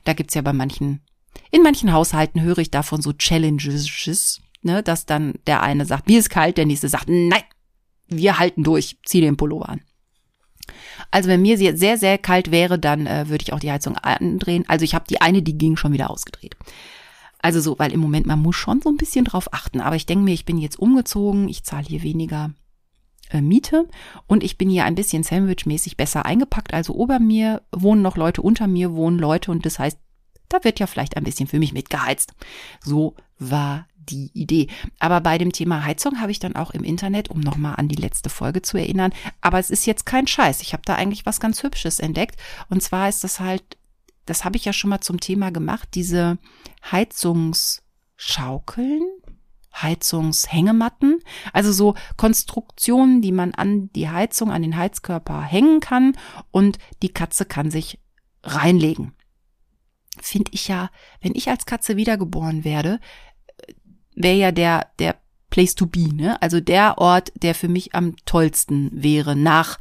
[0.06, 1.02] Da gibt's ja bei manchen,
[1.52, 6.18] in manchen Haushalten höre ich davon so Challenges, ne, dass dann der eine sagt, mir
[6.18, 7.44] ist kalt, der nächste sagt, nein,
[8.08, 9.82] wir halten durch, zieh den Pullover an.
[11.12, 13.98] Also wenn mir sie sehr, sehr kalt wäre, dann äh, würde ich auch die Heizung
[13.98, 14.66] andrehen.
[14.68, 16.56] Also ich habe die eine, die ging schon wieder ausgedreht.
[17.40, 19.80] Also so, weil im Moment man muss schon so ein bisschen drauf achten.
[19.82, 22.52] Aber ich denke mir, ich bin jetzt umgezogen, ich zahle hier weniger
[23.30, 23.88] äh, Miete
[24.28, 26.74] und ich bin hier ein bisschen Sandwich-mäßig besser eingepackt.
[26.74, 30.00] Also ober mir wohnen noch Leute, unter mir wohnen Leute und das heißt,
[30.50, 32.34] da wird ja vielleicht ein bisschen für mich mitgeheizt.
[32.82, 34.68] So war die Idee.
[35.00, 37.96] Aber bei dem Thema Heizung habe ich dann auch im Internet, um nochmal an die
[37.96, 40.62] letzte Folge zu erinnern, aber es ist jetzt kein Scheiß.
[40.62, 42.36] Ich habe da eigentlich was ganz Hübsches entdeckt.
[42.70, 43.78] Und zwar ist das halt,
[44.26, 46.38] das habe ich ja schon mal zum Thema gemacht, diese
[46.92, 49.04] Heizungsschaukeln.
[49.82, 51.20] Heizungshängematten,
[51.52, 56.16] also so Konstruktionen, die man an die Heizung, an den Heizkörper hängen kann
[56.50, 58.00] und die Katze kann sich
[58.42, 59.12] reinlegen.
[60.22, 63.02] Finde ich ja, wenn ich als Katze wiedergeboren werde,
[64.16, 65.16] wäre ja der, der
[65.50, 66.42] Place to be, ne?
[66.42, 69.80] Also der Ort, der für mich am tollsten wäre, nach,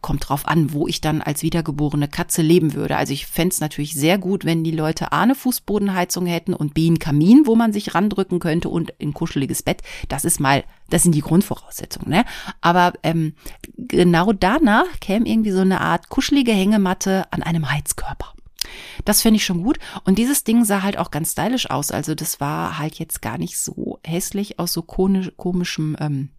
[0.00, 2.96] kommt drauf an, wo ich dann als wiedergeborene Katze leben würde.
[2.96, 6.86] Also ich fände natürlich sehr gut, wenn die Leute A eine Fußbodenheizung hätten und B
[6.86, 9.82] einen Kamin, wo man sich randrücken könnte und ein kuscheliges Bett.
[10.08, 12.24] Das ist mal, das sind die Grundvoraussetzungen, ne?
[12.60, 13.34] Aber ähm,
[13.76, 18.32] genau danach käme irgendwie so eine Art kuschelige Hängematte an einem Heizkörper.
[19.04, 19.78] Das finde ich schon gut.
[20.04, 21.90] Und dieses Ding sah halt auch ganz stylisch aus.
[21.90, 26.30] Also das war halt jetzt gar nicht so hässlich aus so komischem ähm,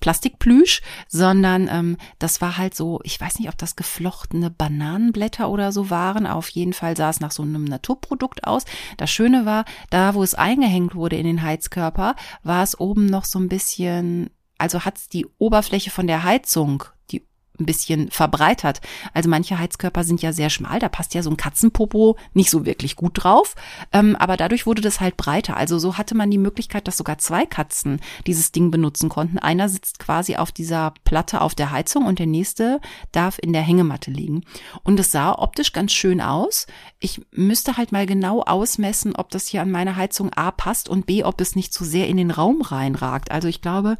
[0.00, 5.72] Plastikplüsch, sondern ähm, das war halt so, ich weiß nicht, ob das geflochtene Bananenblätter oder
[5.72, 6.26] so waren.
[6.26, 8.64] Auf jeden Fall sah es nach so einem Naturprodukt aus.
[8.98, 13.24] Das Schöne war, da wo es eingehängt wurde in den Heizkörper, war es oben noch
[13.24, 16.84] so ein bisschen, also hat es die Oberfläche von der Heizung
[17.58, 18.80] ein bisschen verbreitert.
[19.12, 22.64] Also manche Heizkörper sind ja sehr schmal, da passt ja so ein Katzenpopo nicht so
[22.64, 23.54] wirklich gut drauf.
[23.92, 25.56] Ähm, aber dadurch wurde das halt breiter.
[25.56, 29.38] Also so hatte man die Möglichkeit, dass sogar zwei Katzen dieses Ding benutzen konnten.
[29.38, 32.80] Einer sitzt quasi auf dieser Platte auf der Heizung und der nächste
[33.12, 34.42] darf in der Hängematte liegen.
[34.82, 36.66] Und es sah optisch ganz schön aus.
[36.98, 41.06] Ich müsste halt mal genau ausmessen, ob das hier an meine Heizung A passt und
[41.06, 43.30] B, ob es nicht zu sehr in den Raum reinragt.
[43.30, 43.96] Also ich glaube,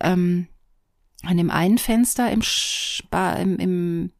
[0.00, 0.48] ähm,
[1.24, 4.12] an dem einen Fenster im, Spa, im, im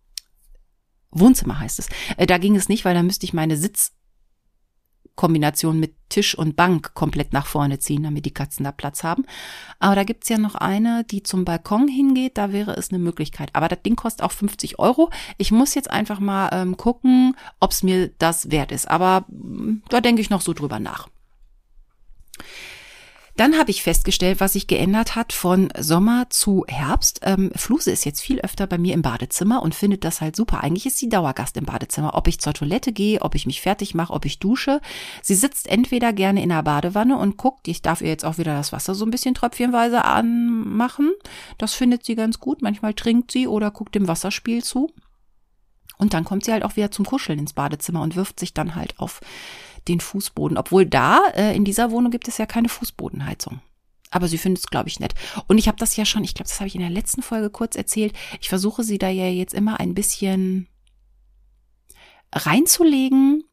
[1.11, 1.89] Wohnzimmer heißt es.
[2.17, 6.95] Äh, da ging es nicht, weil da müsste ich meine Sitzkombination mit Tisch und Bank
[6.95, 9.25] komplett nach vorne ziehen, damit die Katzen da Platz haben.
[9.79, 13.51] Aber da gibt's ja noch eine, die zum Balkon hingeht, da wäre es eine Möglichkeit.
[13.55, 15.11] Aber das Ding kostet auch 50 Euro.
[15.39, 18.91] Ich muss jetzt einfach mal ähm, gucken, ob's mir das wert ist.
[18.91, 21.09] Aber mm, da denke ich noch so drüber nach.
[23.37, 27.21] Dann habe ich festgestellt, was sich geändert hat von Sommer zu Herbst.
[27.23, 30.63] Ähm, Fluse ist jetzt viel öfter bei mir im Badezimmer und findet das halt super.
[30.63, 32.15] Eigentlich ist sie Dauergast im Badezimmer.
[32.15, 34.81] Ob ich zur Toilette gehe, ob ich mich fertig mache, ob ich dusche.
[35.23, 37.69] Sie sitzt entweder gerne in der Badewanne und guckt.
[37.69, 41.11] Ich darf ihr jetzt auch wieder das Wasser so ein bisschen tröpfchenweise anmachen.
[41.57, 42.61] Das findet sie ganz gut.
[42.61, 44.93] Manchmal trinkt sie oder guckt dem Wasserspiel zu.
[45.97, 48.75] Und dann kommt sie halt auch wieder zum Kuscheln ins Badezimmer und wirft sich dann
[48.75, 49.21] halt auf
[49.89, 50.57] den Fußboden.
[50.57, 53.61] Obwohl da, äh, in dieser Wohnung gibt es ja keine Fußbodenheizung.
[54.11, 55.15] Aber sie findet es, glaube ich, nett.
[55.49, 57.51] Und ich habe das ja schon, ich glaube, das habe ich in der letzten Folge
[57.51, 58.13] kurz erzählt.
[58.41, 60.69] Ich versuche sie da ja jetzt immer ein bisschen
[62.35, 63.45] reinzulegen,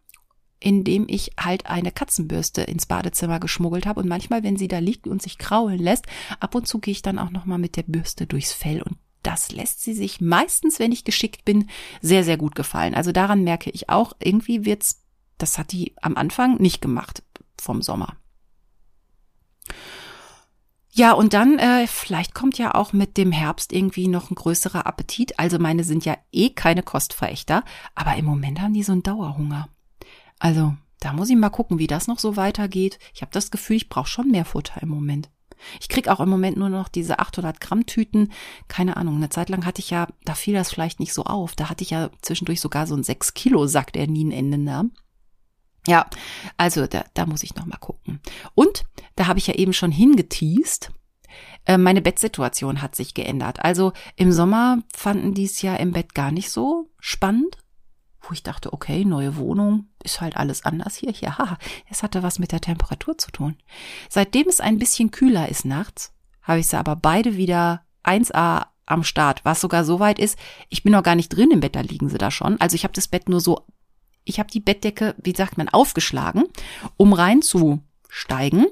[0.60, 4.02] indem ich halt eine Katzenbürste ins Badezimmer geschmuggelt habe.
[4.02, 6.08] Und manchmal, wenn sie da liegt und sich kraulen lässt,
[6.39, 9.52] ab und zu gehe ich dann auch nochmal mit der Bürste durchs Fell und das
[9.52, 11.70] lässt sie sich meistens, wenn ich geschickt bin,
[12.02, 12.94] sehr, sehr gut gefallen.
[12.94, 15.04] Also daran merke ich auch, irgendwie wird's,
[15.39, 17.23] das hat die am Anfang nicht gemacht
[17.60, 18.15] vom Sommer.
[20.91, 24.86] Ja, und dann, äh, vielleicht kommt ja auch mit dem Herbst irgendwie noch ein größerer
[24.86, 25.39] Appetit.
[25.39, 27.63] Also meine sind ja eh keine Kostverächter,
[27.95, 29.69] aber im Moment haben die so einen Dauerhunger.
[30.39, 32.99] Also, da muss ich mal gucken, wie das noch so weitergeht.
[33.13, 35.30] Ich habe das Gefühl, ich brauche schon mehr Futter im Moment.
[35.80, 38.32] Ich krieg auch im Moment nur noch diese 800 Gramm Tüten.
[38.67, 41.56] Keine Ahnung, eine Zeit lang hatte ich ja, da fiel das vielleicht nicht so auf.
[41.56, 44.58] Da hatte ich ja zwischendurch sogar so einen 6 Kilo Sack, der nie ein Ende
[44.58, 44.91] nahm.
[45.89, 46.06] Ja,
[46.56, 48.19] also da, da muss ich noch mal gucken.
[48.54, 48.84] Und
[49.15, 50.91] da habe ich ja eben schon hingeteased.
[51.65, 53.63] Äh, meine Bettsituation hat sich geändert.
[53.65, 57.58] Also im Sommer fanden die es ja im Bett gar nicht so spannend
[58.21, 61.12] wo ich dachte, okay, neue Wohnung, ist halt alles anders hier.
[61.19, 61.58] Ja,
[61.89, 63.58] es hatte was mit der Temperatur zu tun.
[64.08, 69.04] Seitdem es ein bisschen kühler ist nachts, habe ich sie aber beide wieder 1a am
[69.04, 70.38] Start, was sogar so weit ist,
[70.69, 72.60] ich bin noch gar nicht drin im Bett, da liegen sie da schon.
[72.60, 73.65] Also ich habe das Bett nur so,
[74.25, 76.43] ich habe die Bettdecke, wie sagt man, aufgeschlagen,
[76.97, 78.67] um reinzusteigen.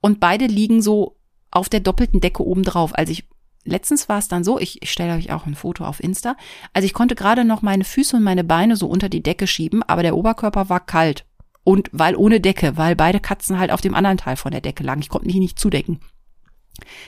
[0.00, 1.16] Und beide liegen so
[1.50, 2.96] auf der doppelten Decke oben drauf.
[2.96, 3.28] Also ich
[3.64, 6.36] letztens war es dann so, ich, ich stelle euch auch ein Foto auf Insta.
[6.72, 9.82] Also ich konnte gerade noch meine Füße und meine Beine so unter die Decke schieben,
[9.82, 11.26] aber der Oberkörper war kalt.
[11.62, 14.82] Und weil ohne Decke, weil beide Katzen halt auf dem anderen Teil von der Decke
[14.82, 15.02] lagen.
[15.02, 16.00] Ich konnte mich nicht zudecken.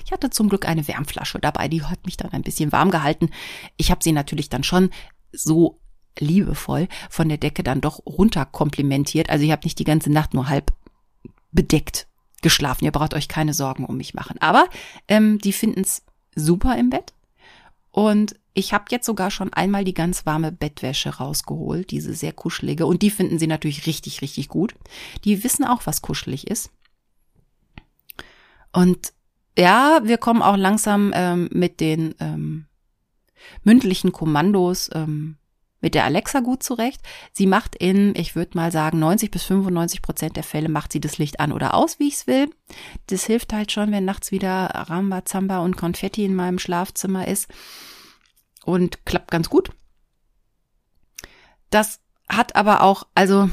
[0.05, 3.31] Ich hatte zum Glück eine Wärmflasche dabei, die hat mich dann ein bisschen warm gehalten.
[3.79, 4.91] Ich habe sie natürlich dann schon
[5.33, 5.81] so
[6.19, 9.31] liebevoll von der Decke dann doch runter komplimentiert.
[9.31, 10.73] Also ich habe nicht die ganze Nacht nur halb
[11.53, 12.07] bedeckt
[12.43, 12.85] geschlafen.
[12.85, 14.37] Ihr braucht euch keine Sorgen um mich machen.
[14.41, 14.67] Aber
[15.09, 16.03] ähm, die finden es
[16.35, 17.15] super im Bett.
[17.91, 22.87] Und ich habe jetzt sogar schon einmal die ganz warme Bettwäsche rausgeholt, diese sehr kuschelige.
[22.87, 24.75] Und die finden sie natürlich richtig, richtig gut.
[25.25, 26.71] Die wissen auch, was kuschelig ist.
[28.73, 29.13] Und
[29.57, 32.67] ja, wir kommen auch langsam ähm, mit den ähm,
[33.65, 35.37] mündlichen Kommandos ähm,
[35.83, 37.03] mit der Alexa gut zurecht.
[37.33, 41.01] Sie macht in, ich würde mal sagen, 90 bis 95 Prozent der Fälle macht sie
[41.01, 42.49] das Licht an oder aus, wie ich es will.
[43.09, 47.49] Das hilft halt schon, wenn nachts wieder Rambazamba und Konfetti in meinem Schlafzimmer ist.
[48.65, 49.71] Und klappt ganz gut.
[51.69, 53.51] Das hat aber auch, also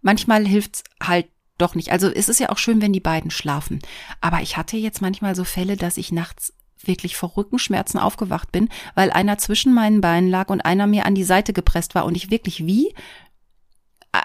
[0.00, 1.26] manchmal hilft's halt
[1.58, 1.90] doch nicht.
[1.90, 3.80] Also es ist ja auch schön, wenn die beiden schlafen.
[4.20, 8.68] Aber ich hatte jetzt manchmal so Fälle, dass ich nachts wirklich vor Rückenschmerzen aufgewacht bin,
[8.94, 12.16] weil einer zwischen meinen Beinen lag und einer mir an die Seite gepresst war und
[12.16, 12.94] ich wirklich wie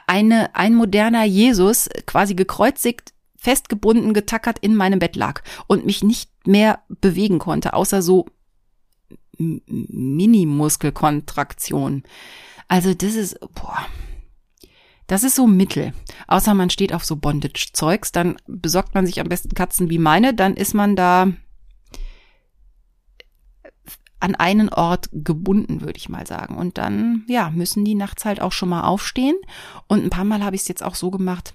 [0.08, 6.30] eine, ein moderner Jesus quasi gekreuzigt, festgebunden, getackert in meinem Bett lag und mich nicht
[6.46, 8.26] mehr bewegen konnte, außer so
[9.38, 12.04] Minimuskelkontraktion.
[12.68, 13.86] Also das ist, boah,
[15.08, 15.94] das ist so Mittel.
[16.28, 20.36] Außer man steht auf so Bondage-Zeugs, dann besorgt man sich am besten Katzen wie meine,
[20.36, 21.34] dann ist man da
[24.20, 26.58] an einen Ort gebunden, würde ich mal sagen.
[26.58, 29.38] Und dann, ja, müssen die nachts halt auch schon mal aufstehen.
[29.88, 31.54] Und ein paar Mal habe ich es jetzt auch so gemacht.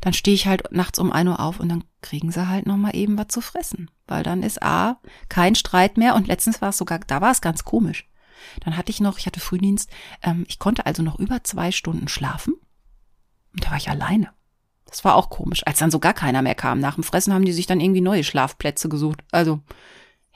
[0.00, 2.76] Dann stehe ich halt nachts um ein Uhr auf und dann kriegen sie halt noch
[2.76, 3.90] mal eben was zu fressen.
[4.06, 6.14] Weil dann ist A, kein Streit mehr.
[6.14, 8.08] Und letztens war es sogar, da war es ganz komisch.
[8.60, 9.90] Dann hatte ich noch, ich hatte Frühdienst,
[10.22, 12.54] ähm, ich konnte also noch über zwei Stunden schlafen.
[13.52, 14.30] Und da war ich alleine.
[14.84, 15.66] Das war auch komisch.
[15.66, 16.78] Als dann so gar keiner mehr kam.
[16.78, 19.24] Nach dem Fressen haben die sich dann irgendwie neue Schlafplätze gesucht.
[19.32, 19.60] Also,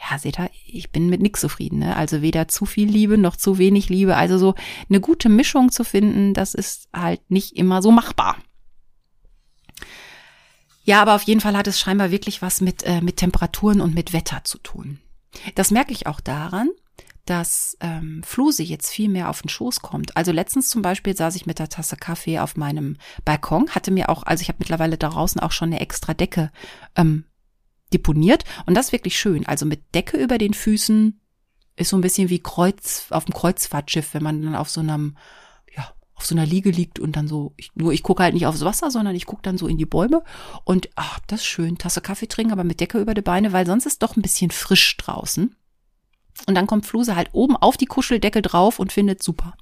[0.09, 1.81] ja, seht ihr, ich bin mit nix zufrieden.
[1.81, 1.97] Ne?
[1.97, 4.17] Also weder zu viel Liebe noch zu wenig Liebe.
[4.17, 4.55] Also so
[4.89, 8.37] eine gute Mischung zu finden, das ist halt nicht immer so machbar.
[10.85, 13.95] Ja, aber auf jeden Fall hat es scheinbar wirklich was mit, äh, mit Temperaturen und
[13.95, 14.99] mit Wetter zu tun.
[15.55, 16.71] Das merke ich auch daran,
[17.27, 20.17] dass ähm, Fluse jetzt viel mehr auf den Schoß kommt.
[20.17, 24.09] Also letztens zum Beispiel saß ich mit der Tasse Kaffee auf meinem Balkon, hatte mir
[24.09, 26.51] auch, also ich habe mittlerweile draußen auch schon eine extra Decke
[26.97, 27.25] ähm,
[27.93, 29.47] deponiert und das ist wirklich schön.
[29.47, 31.21] Also mit Decke über den Füßen
[31.77, 35.17] ist so ein bisschen wie Kreuz auf dem Kreuzfahrtschiff, wenn man dann auf so einem
[35.77, 38.47] ja, auf so einer Liege liegt und dann so, ich, nur ich gucke halt nicht
[38.47, 40.23] aufs Wasser, sondern ich gucke dann so in die Bäume
[40.65, 43.67] und ach, das ist schön, Tasse Kaffee trinken, aber mit Decke über die Beine, weil
[43.67, 45.55] sonst ist doch ein bisschen frisch draußen.
[46.47, 49.55] Und dann kommt Fluse halt oben auf die Kuscheldecke drauf und findet super.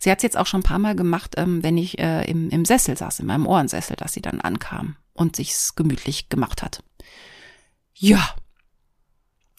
[0.00, 2.50] Sie hat es jetzt auch schon ein paar Mal gemacht, ähm, wenn ich äh, im,
[2.50, 6.82] im Sessel saß, in meinem Ohrensessel, dass sie dann ankam und sich's gemütlich gemacht hat.
[7.94, 8.34] Ja.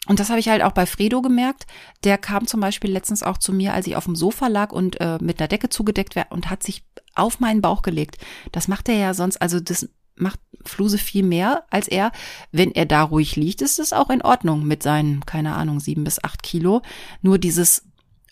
[0.08, 1.66] Und das habe ich halt auch bei Fredo gemerkt.
[2.04, 5.02] Der kam zum Beispiel letztens auch zu mir, als ich auf dem Sofa lag und
[5.02, 6.84] äh, mit einer Decke zugedeckt war und hat sich
[7.16, 8.18] auf meinen Bauch gelegt.
[8.52, 12.12] Das macht er ja sonst, also das macht Fluse viel mehr als er.
[12.52, 16.04] Wenn er da ruhig liegt, ist es auch in Ordnung mit seinen, keine Ahnung, sieben
[16.04, 16.82] bis acht Kilo.
[17.22, 17.84] Nur dieses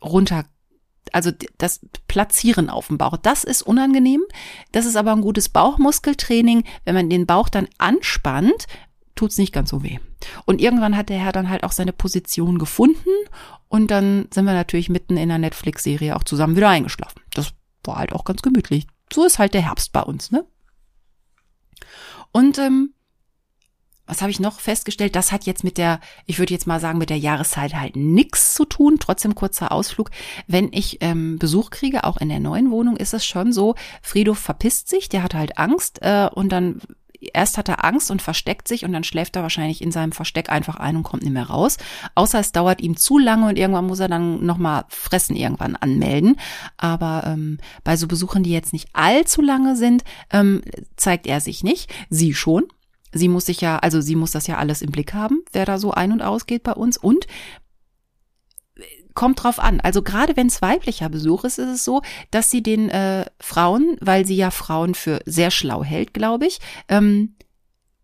[0.01, 0.45] runter,
[1.11, 4.21] also das Platzieren auf dem Bauch, das ist unangenehm.
[4.71, 6.63] Das ist aber ein gutes Bauchmuskeltraining.
[6.85, 8.67] Wenn man den Bauch dann anspannt,
[9.15, 9.99] tut's nicht ganz so weh.
[10.45, 13.09] Und irgendwann hat der Herr dann halt auch seine Position gefunden
[13.67, 17.21] und dann sind wir natürlich mitten in der Netflix-Serie auch zusammen wieder eingeschlafen.
[17.33, 17.53] Das
[17.83, 18.87] war halt auch ganz gemütlich.
[19.11, 20.45] So ist halt der Herbst bei uns, ne?
[22.31, 22.93] Und ähm,
[24.05, 25.15] was habe ich noch festgestellt?
[25.15, 28.53] Das hat jetzt mit der, ich würde jetzt mal sagen, mit der Jahreszeit halt nichts
[28.53, 28.97] zu tun.
[28.99, 30.11] Trotzdem kurzer Ausflug.
[30.45, 34.39] Wenn ich ähm, Besuch kriege, auch in der neuen Wohnung, ist es schon so, Friedhof
[34.39, 36.81] verpisst sich, der hat halt Angst äh, und dann
[37.33, 40.49] erst hat er Angst und versteckt sich und dann schläft er wahrscheinlich in seinem Versteck
[40.49, 41.77] einfach ein und kommt nicht mehr raus.
[42.15, 46.37] Außer es dauert ihm zu lange und irgendwann muss er dann nochmal Fressen irgendwann anmelden.
[46.77, 50.61] Aber ähm, bei so Besuchen, die jetzt nicht allzu lange sind, ähm,
[50.95, 51.93] zeigt er sich nicht.
[52.09, 52.65] Sie schon.
[53.15, 55.77] Sie muss sich ja, also sie muss das ja alles im Blick haben, wer da
[55.77, 56.97] so ein- und ausgeht bei uns.
[56.97, 57.27] Und
[59.13, 59.79] kommt drauf an.
[59.79, 62.01] Also gerade wenn es weiblicher Besuch ist, ist es so,
[62.31, 66.59] dass sie den äh, Frauen, weil sie ja Frauen für sehr schlau hält, glaube ich,
[66.87, 67.35] ähm,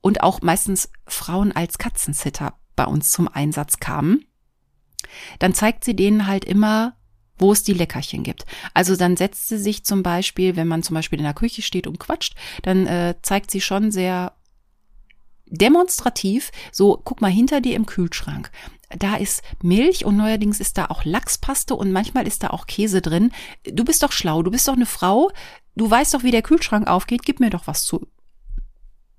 [0.02, 4.26] und auch meistens Frauen als Katzensitter bei uns zum Einsatz kamen,
[5.40, 6.96] dann zeigt sie denen halt immer,
[7.38, 8.46] wo es die Leckerchen gibt.
[8.74, 11.88] Also dann setzt sie sich zum Beispiel, wenn man zum Beispiel in der Küche steht
[11.88, 14.34] und quatscht, dann äh, zeigt sie schon sehr
[15.46, 18.52] demonstrativ, so guck mal hinter dir im Kühlschrank
[18.98, 23.02] da ist Milch und neuerdings ist da auch Lachspaste und manchmal ist da auch Käse
[23.02, 23.32] drin.
[23.64, 25.32] Du bist doch schlau, du bist doch eine Frau,
[25.76, 28.08] du weißt doch, wie der Kühlschrank aufgeht, gib mir doch was zu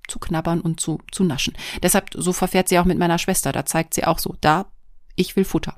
[0.09, 1.55] zu knabbern und zu, zu naschen.
[1.85, 4.66] Deshalb, so verfährt sie auch mit meiner Schwester, da zeigt sie auch so, da,
[5.14, 5.77] ich will Futter.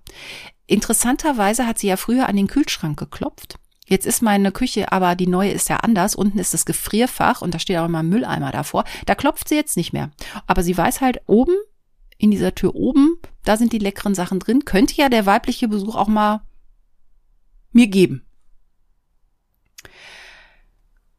[0.66, 3.56] Interessanterweise hat sie ja früher an den Kühlschrank geklopft.
[3.86, 6.14] Jetzt ist meine Küche, aber die neue ist ja anders.
[6.14, 8.84] Unten ist das Gefrierfach und da steht auch immer ein Mülleimer davor.
[9.04, 10.10] Da klopft sie jetzt nicht mehr.
[10.46, 11.54] Aber sie weiß halt, oben
[12.22, 15.96] in dieser Tür oben, da sind die leckeren Sachen drin, könnte ja der weibliche Besuch
[15.96, 16.42] auch mal
[17.72, 18.24] mir geben.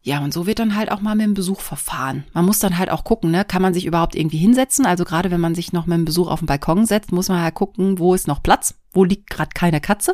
[0.02, 2.24] Ja, und so wird dann halt auch mal mit dem Besuch verfahren.
[2.34, 4.86] Man muss dann halt auch gucken, ne, kann man sich überhaupt irgendwie hinsetzen?
[4.86, 7.42] Also gerade wenn man sich noch mit dem Besuch auf den Balkon setzt, muss man
[7.42, 10.14] halt gucken, wo ist noch Platz, wo liegt gerade keine Katze.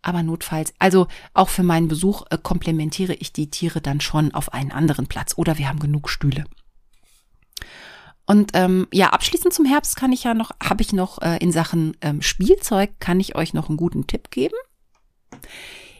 [0.00, 4.52] Aber notfalls, also auch für meinen Besuch äh, komplementiere ich die Tiere dann schon auf
[4.52, 6.44] einen anderen Platz oder wir haben genug Stühle.
[8.26, 11.52] Und ähm, ja, abschließend zum Herbst kann ich ja noch, habe ich noch äh, in
[11.52, 14.56] Sachen ähm, Spielzeug, kann ich euch noch einen guten Tipp geben.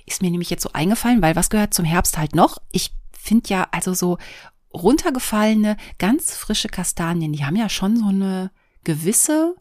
[0.06, 2.58] Ist mir nämlich jetzt so eingefallen, weil was gehört zum Herbst halt noch?
[2.72, 4.18] Ich finde ja also so
[4.72, 8.50] runtergefallene, ganz frische Kastanien, die haben ja schon so eine
[8.84, 9.54] gewisse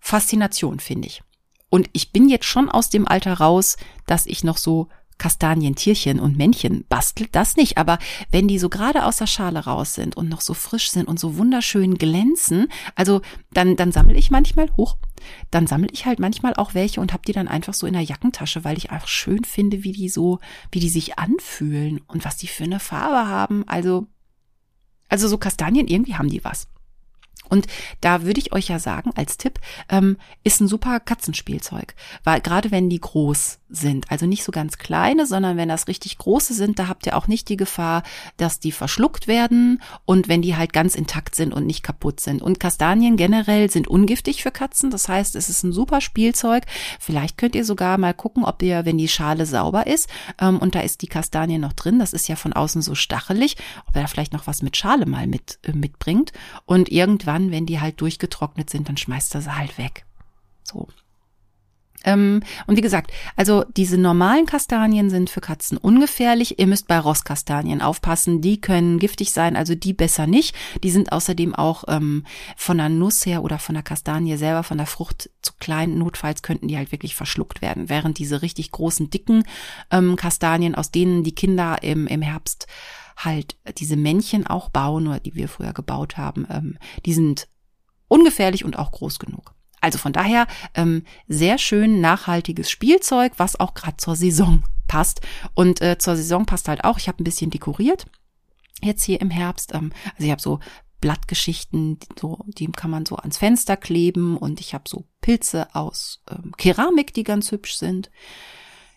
[0.00, 1.22] Faszination, finde ich.
[1.68, 4.88] Und ich bin jetzt schon aus dem Alter raus, dass ich noch so
[5.18, 7.78] Kastanientierchen und Männchen bastelt, das nicht.
[7.78, 7.98] Aber
[8.30, 11.18] wenn die so gerade aus der Schale raus sind und noch so frisch sind und
[11.18, 14.96] so wunderschön glänzen, also dann, dann sammle ich manchmal hoch.
[15.50, 18.02] Dann sammle ich halt manchmal auch welche und habe die dann einfach so in der
[18.02, 20.38] Jackentasche, weil ich einfach schön finde, wie die so,
[20.70, 23.64] wie die sich anfühlen und was die für eine Farbe haben.
[23.66, 24.06] Also,
[25.08, 26.68] also so Kastanien, irgendwie haben die was.
[27.48, 27.66] Und
[28.00, 31.94] da würde ich euch ja sagen, als Tipp, ähm, ist ein super Katzenspielzeug.
[32.24, 36.18] Weil gerade wenn die groß sind, also nicht so ganz kleine, sondern wenn das richtig
[36.18, 38.04] große sind, da habt ihr auch nicht die Gefahr,
[38.36, 42.42] dass die verschluckt werden und wenn die halt ganz intakt sind und nicht kaputt sind.
[42.42, 44.90] Und Kastanien generell sind ungiftig für Katzen.
[44.90, 46.64] Das heißt, es ist ein super Spielzeug.
[47.00, 50.08] Vielleicht könnt ihr sogar mal gucken, ob ihr, wenn die Schale sauber ist
[50.40, 53.56] ähm, und da ist die Kastanie noch drin, das ist ja von außen so stachelig,
[53.88, 56.32] ob er da vielleicht noch was mit Schale mal mit, äh, mitbringt.
[56.66, 56.90] Und
[57.26, 60.04] irgendwann wenn die halt durchgetrocknet sind, dann schmeißt er sie halt weg.
[60.62, 60.88] So.
[62.04, 66.58] Ähm, und wie gesagt, also diese normalen Kastanien sind für Katzen ungefährlich.
[66.60, 68.40] Ihr müsst bei Rosskastanien aufpassen.
[68.40, 70.54] Die können giftig sein, also die besser nicht.
[70.84, 72.24] Die sind außerdem auch ähm,
[72.56, 75.98] von der Nuss her oder von der Kastanie selber, von der Frucht zu klein.
[75.98, 77.88] Notfalls könnten die halt wirklich verschluckt werden.
[77.88, 79.42] Während diese richtig großen, dicken
[79.90, 82.68] ähm, Kastanien, aus denen die Kinder im, im Herbst
[83.16, 87.48] halt diese Männchen auch bauen oder die wir früher gebaut haben, ähm, die sind
[88.08, 89.54] ungefährlich und auch groß genug.
[89.80, 95.20] Also von daher ähm, sehr schön nachhaltiges Spielzeug, was auch gerade zur Saison passt.
[95.54, 98.06] Und äh, zur Saison passt halt auch, ich habe ein bisschen dekoriert
[98.82, 99.74] jetzt hier im Herbst.
[99.74, 100.60] Ähm, also ich habe so
[101.00, 106.22] Blattgeschichten, so, die kann man so ans Fenster kleben und ich habe so Pilze aus
[106.30, 108.10] ähm, Keramik, die ganz hübsch sind.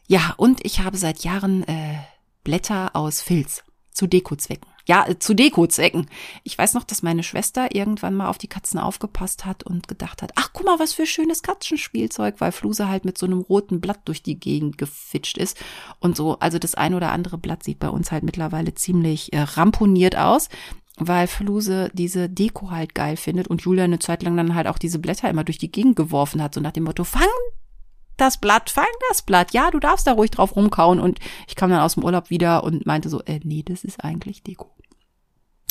[0.07, 1.99] Ja, und ich habe seit Jahren äh,
[2.43, 4.67] Blätter aus Filz zu Dekozwecken.
[4.87, 6.07] Ja, äh, zu Dekozwecken.
[6.43, 10.21] Ich weiß noch, dass meine Schwester irgendwann mal auf die Katzen aufgepasst hat und gedacht
[10.21, 13.81] hat, ach, guck mal, was für schönes Katzenspielzeug, weil Fluse halt mit so einem roten
[13.81, 15.57] Blatt durch die Gegend gefitscht ist
[15.99, 16.39] und so.
[16.39, 20.49] Also das ein oder andere Blatt sieht bei uns halt mittlerweile ziemlich äh, ramponiert aus
[21.01, 24.77] weil Fluse diese Deko halt geil findet und Julia eine Zeit lang dann halt auch
[24.77, 27.23] diese Blätter immer durch die Gegend geworfen hat, so nach dem Motto, fang
[28.19, 31.69] das Blatt, fang das Blatt, ja, du darfst da ruhig drauf rumkauen und ich kam
[31.69, 34.71] dann aus dem Urlaub wieder und meinte so, äh, nee, das ist eigentlich Deko.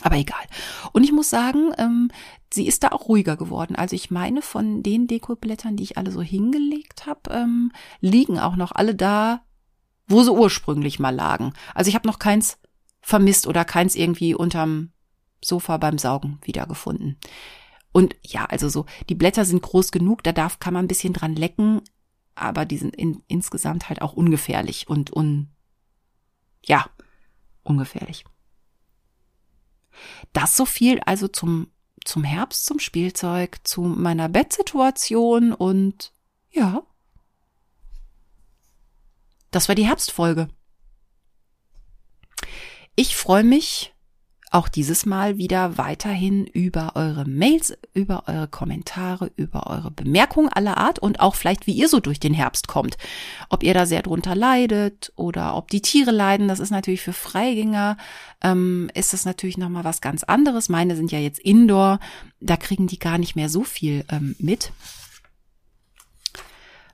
[0.02, 0.44] Aber egal.
[0.92, 2.10] Und ich muss sagen, ähm,
[2.52, 3.74] sie ist da auch ruhiger geworden.
[3.74, 8.56] Also ich meine, von den Dekoblättern, die ich alle so hingelegt habe, ähm, liegen auch
[8.56, 9.42] noch alle da,
[10.06, 11.52] wo sie ursprünglich mal lagen.
[11.74, 12.58] Also ich habe noch keins
[13.00, 14.90] vermisst oder keins irgendwie unterm
[15.44, 17.18] Sofa beim Saugen wiedergefunden.
[17.92, 21.12] Und ja, also so, die Blätter sind groß genug, da darf, kann man ein bisschen
[21.12, 21.82] dran lecken,
[22.40, 25.48] aber die sind in, insgesamt halt auch ungefährlich und un,
[26.64, 26.88] ja,
[27.62, 28.24] ungefährlich.
[30.32, 31.70] Das so viel also zum,
[32.04, 36.12] zum Herbst, zum Spielzeug, zu meiner Bettsituation und
[36.50, 36.82] ja.
[39.50, 40.48] Das war die Herbstfolge.
[42.94, 43.94] Ich freue mich
[44.50, 50.78] auch dieses Mal wieder weiterhin über eure Mails, über eure Kommentare, über eure Bemerkungen aller
[50.78, 52.96] Art und auch vielleicht, wie ihr so durch den Herbst kommt.
[53.48, 57.12] Ob ihr da sehr drunter leidet oder ob die Tiere leiden, das ist natürlich für
[57.12, 57.96] Freigänger,
[58.42, 60.68] ähm, ist das natürlich nochmal was ganz anderes.
[60.68, 61.98] Meine sind ja jetzt Indoor,
[62.40, 64.72] da kriegen die gar nicht mehr so viel ähm, mit.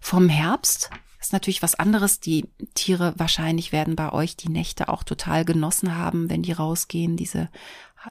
[0.00, 0.90] Vom Herbst
[1.24, 2.20] ist natürlich was anderes.
[2.20, 7.16] Die Tiere wahrscheinlich werden bei euch die Nächte auch total genossen haben, wenn die rausgehen,
[7.16, 7.48] diese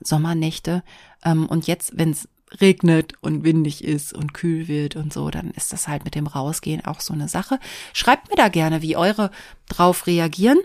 [0.02, 0.84] Sommernächte.
[1.24, 2.28] Ähm, und jetzt, wenn es
[2.60, 6.28] regnet und windig ist und kühl wird und so, dann ist das halt mit dem
[6.28, 7.60] Rausgehen auch so eine Sache.
[7.94, 9.32] Schreibt mir da gerne, wie eure
[9.70, 10.60] drauf reagieren,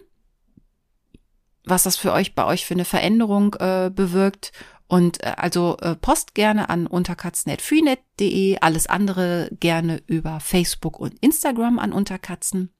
[1.64, 4.52] was das für euch bei euch für eine Veränderung äh, bewirkt
[4.88, 11.78] und äh, also äh, post gerne an unterkatzen.freenet.de, alles andere gerne über Facebook und Instagram
[11.78, 12.70] an Unterkatzen.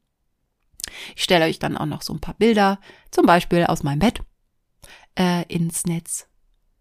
[1.15, 2.81] Ich stelle euch dann auch noch so ein paar Bilder,
[3.11, 4.23] zum Beispiel aus meinem Bett,
[5.19, 6.27] äh, ins Netz.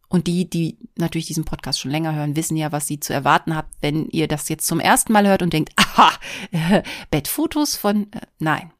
[0.09, 3.53] Und die, die natürlich diesen Podcast schon länger hören, wissen ja, was sie zu erwarten
[3.53, 6.11] habt, wenn ihr das jetzt zum ersten Mal hört und denkt, aha,
[6.51, 8.71] äh, Bettfotos von, äh, nein,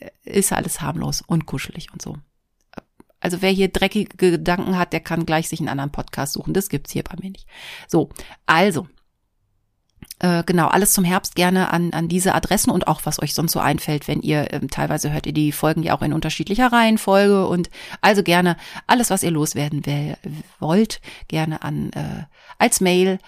[0.00, 2.16] äh, ist alles harmlos und kuschelig und so.
[3.22, 6.54] Also wer hier dreckige Gedanken hat, der kann gleich sich einen anderen Podcast suchen.
[6.54, 7.46] Das gibt's hier bei mir nicht.
[7.86, 8.10] So,
[8.46, 8.88] also
[10.18, 13.52] äh, genau, alles zum Herbst gerne an, an diese Adressen und auch was euch sonst
[13.52, 17.46] so einfällt, wenn ihr ähm, teilweise hört ihr die Folgen ja auch in unterschiedlicher Reihenfolge
[17.46, 17.70] und
[18.00, 18.56] also gerne
[18.86, 20.16] alles, was ihr loswerden will,
[20.58, 22.24] wollt, gerne an äh,
[22.58, 23.18] als Mail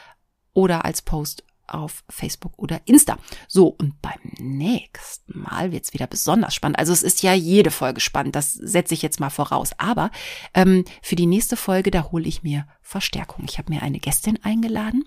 [0.52, 3.18] oder als Post auf Facebook oder Insta.
[3.48, 6.78] So, und beim nächsten Mal wird's wieder besonders spannend.
[6.78, 9.70] Also es ist ja jede Folge spannend, das setze ich jetzt mal voraus.
[9.78, 10.10] Aber
[10.54, 13.44] ähm, für die nächste Folge, da hole ich mir Verstärkung.
[13.48, 15.04] Ich habe mir eine Gästin eingeladen.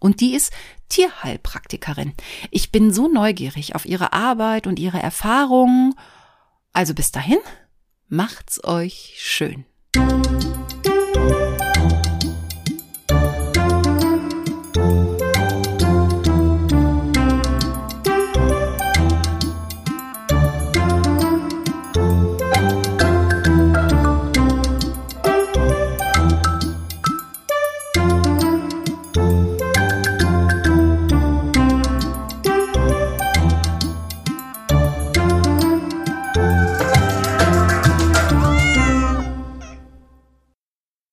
[0.00, 0.52] Und die ist
[0.88, 2.12] Tierheilpraktikerin.
[2.50, 5.94] Ich bin so neugierig auf ihre Arbeit und ihre Erfahrungen.
[6.72, 7.38] Also bis dahin,
[8.08, 9.64] macht's euch schön.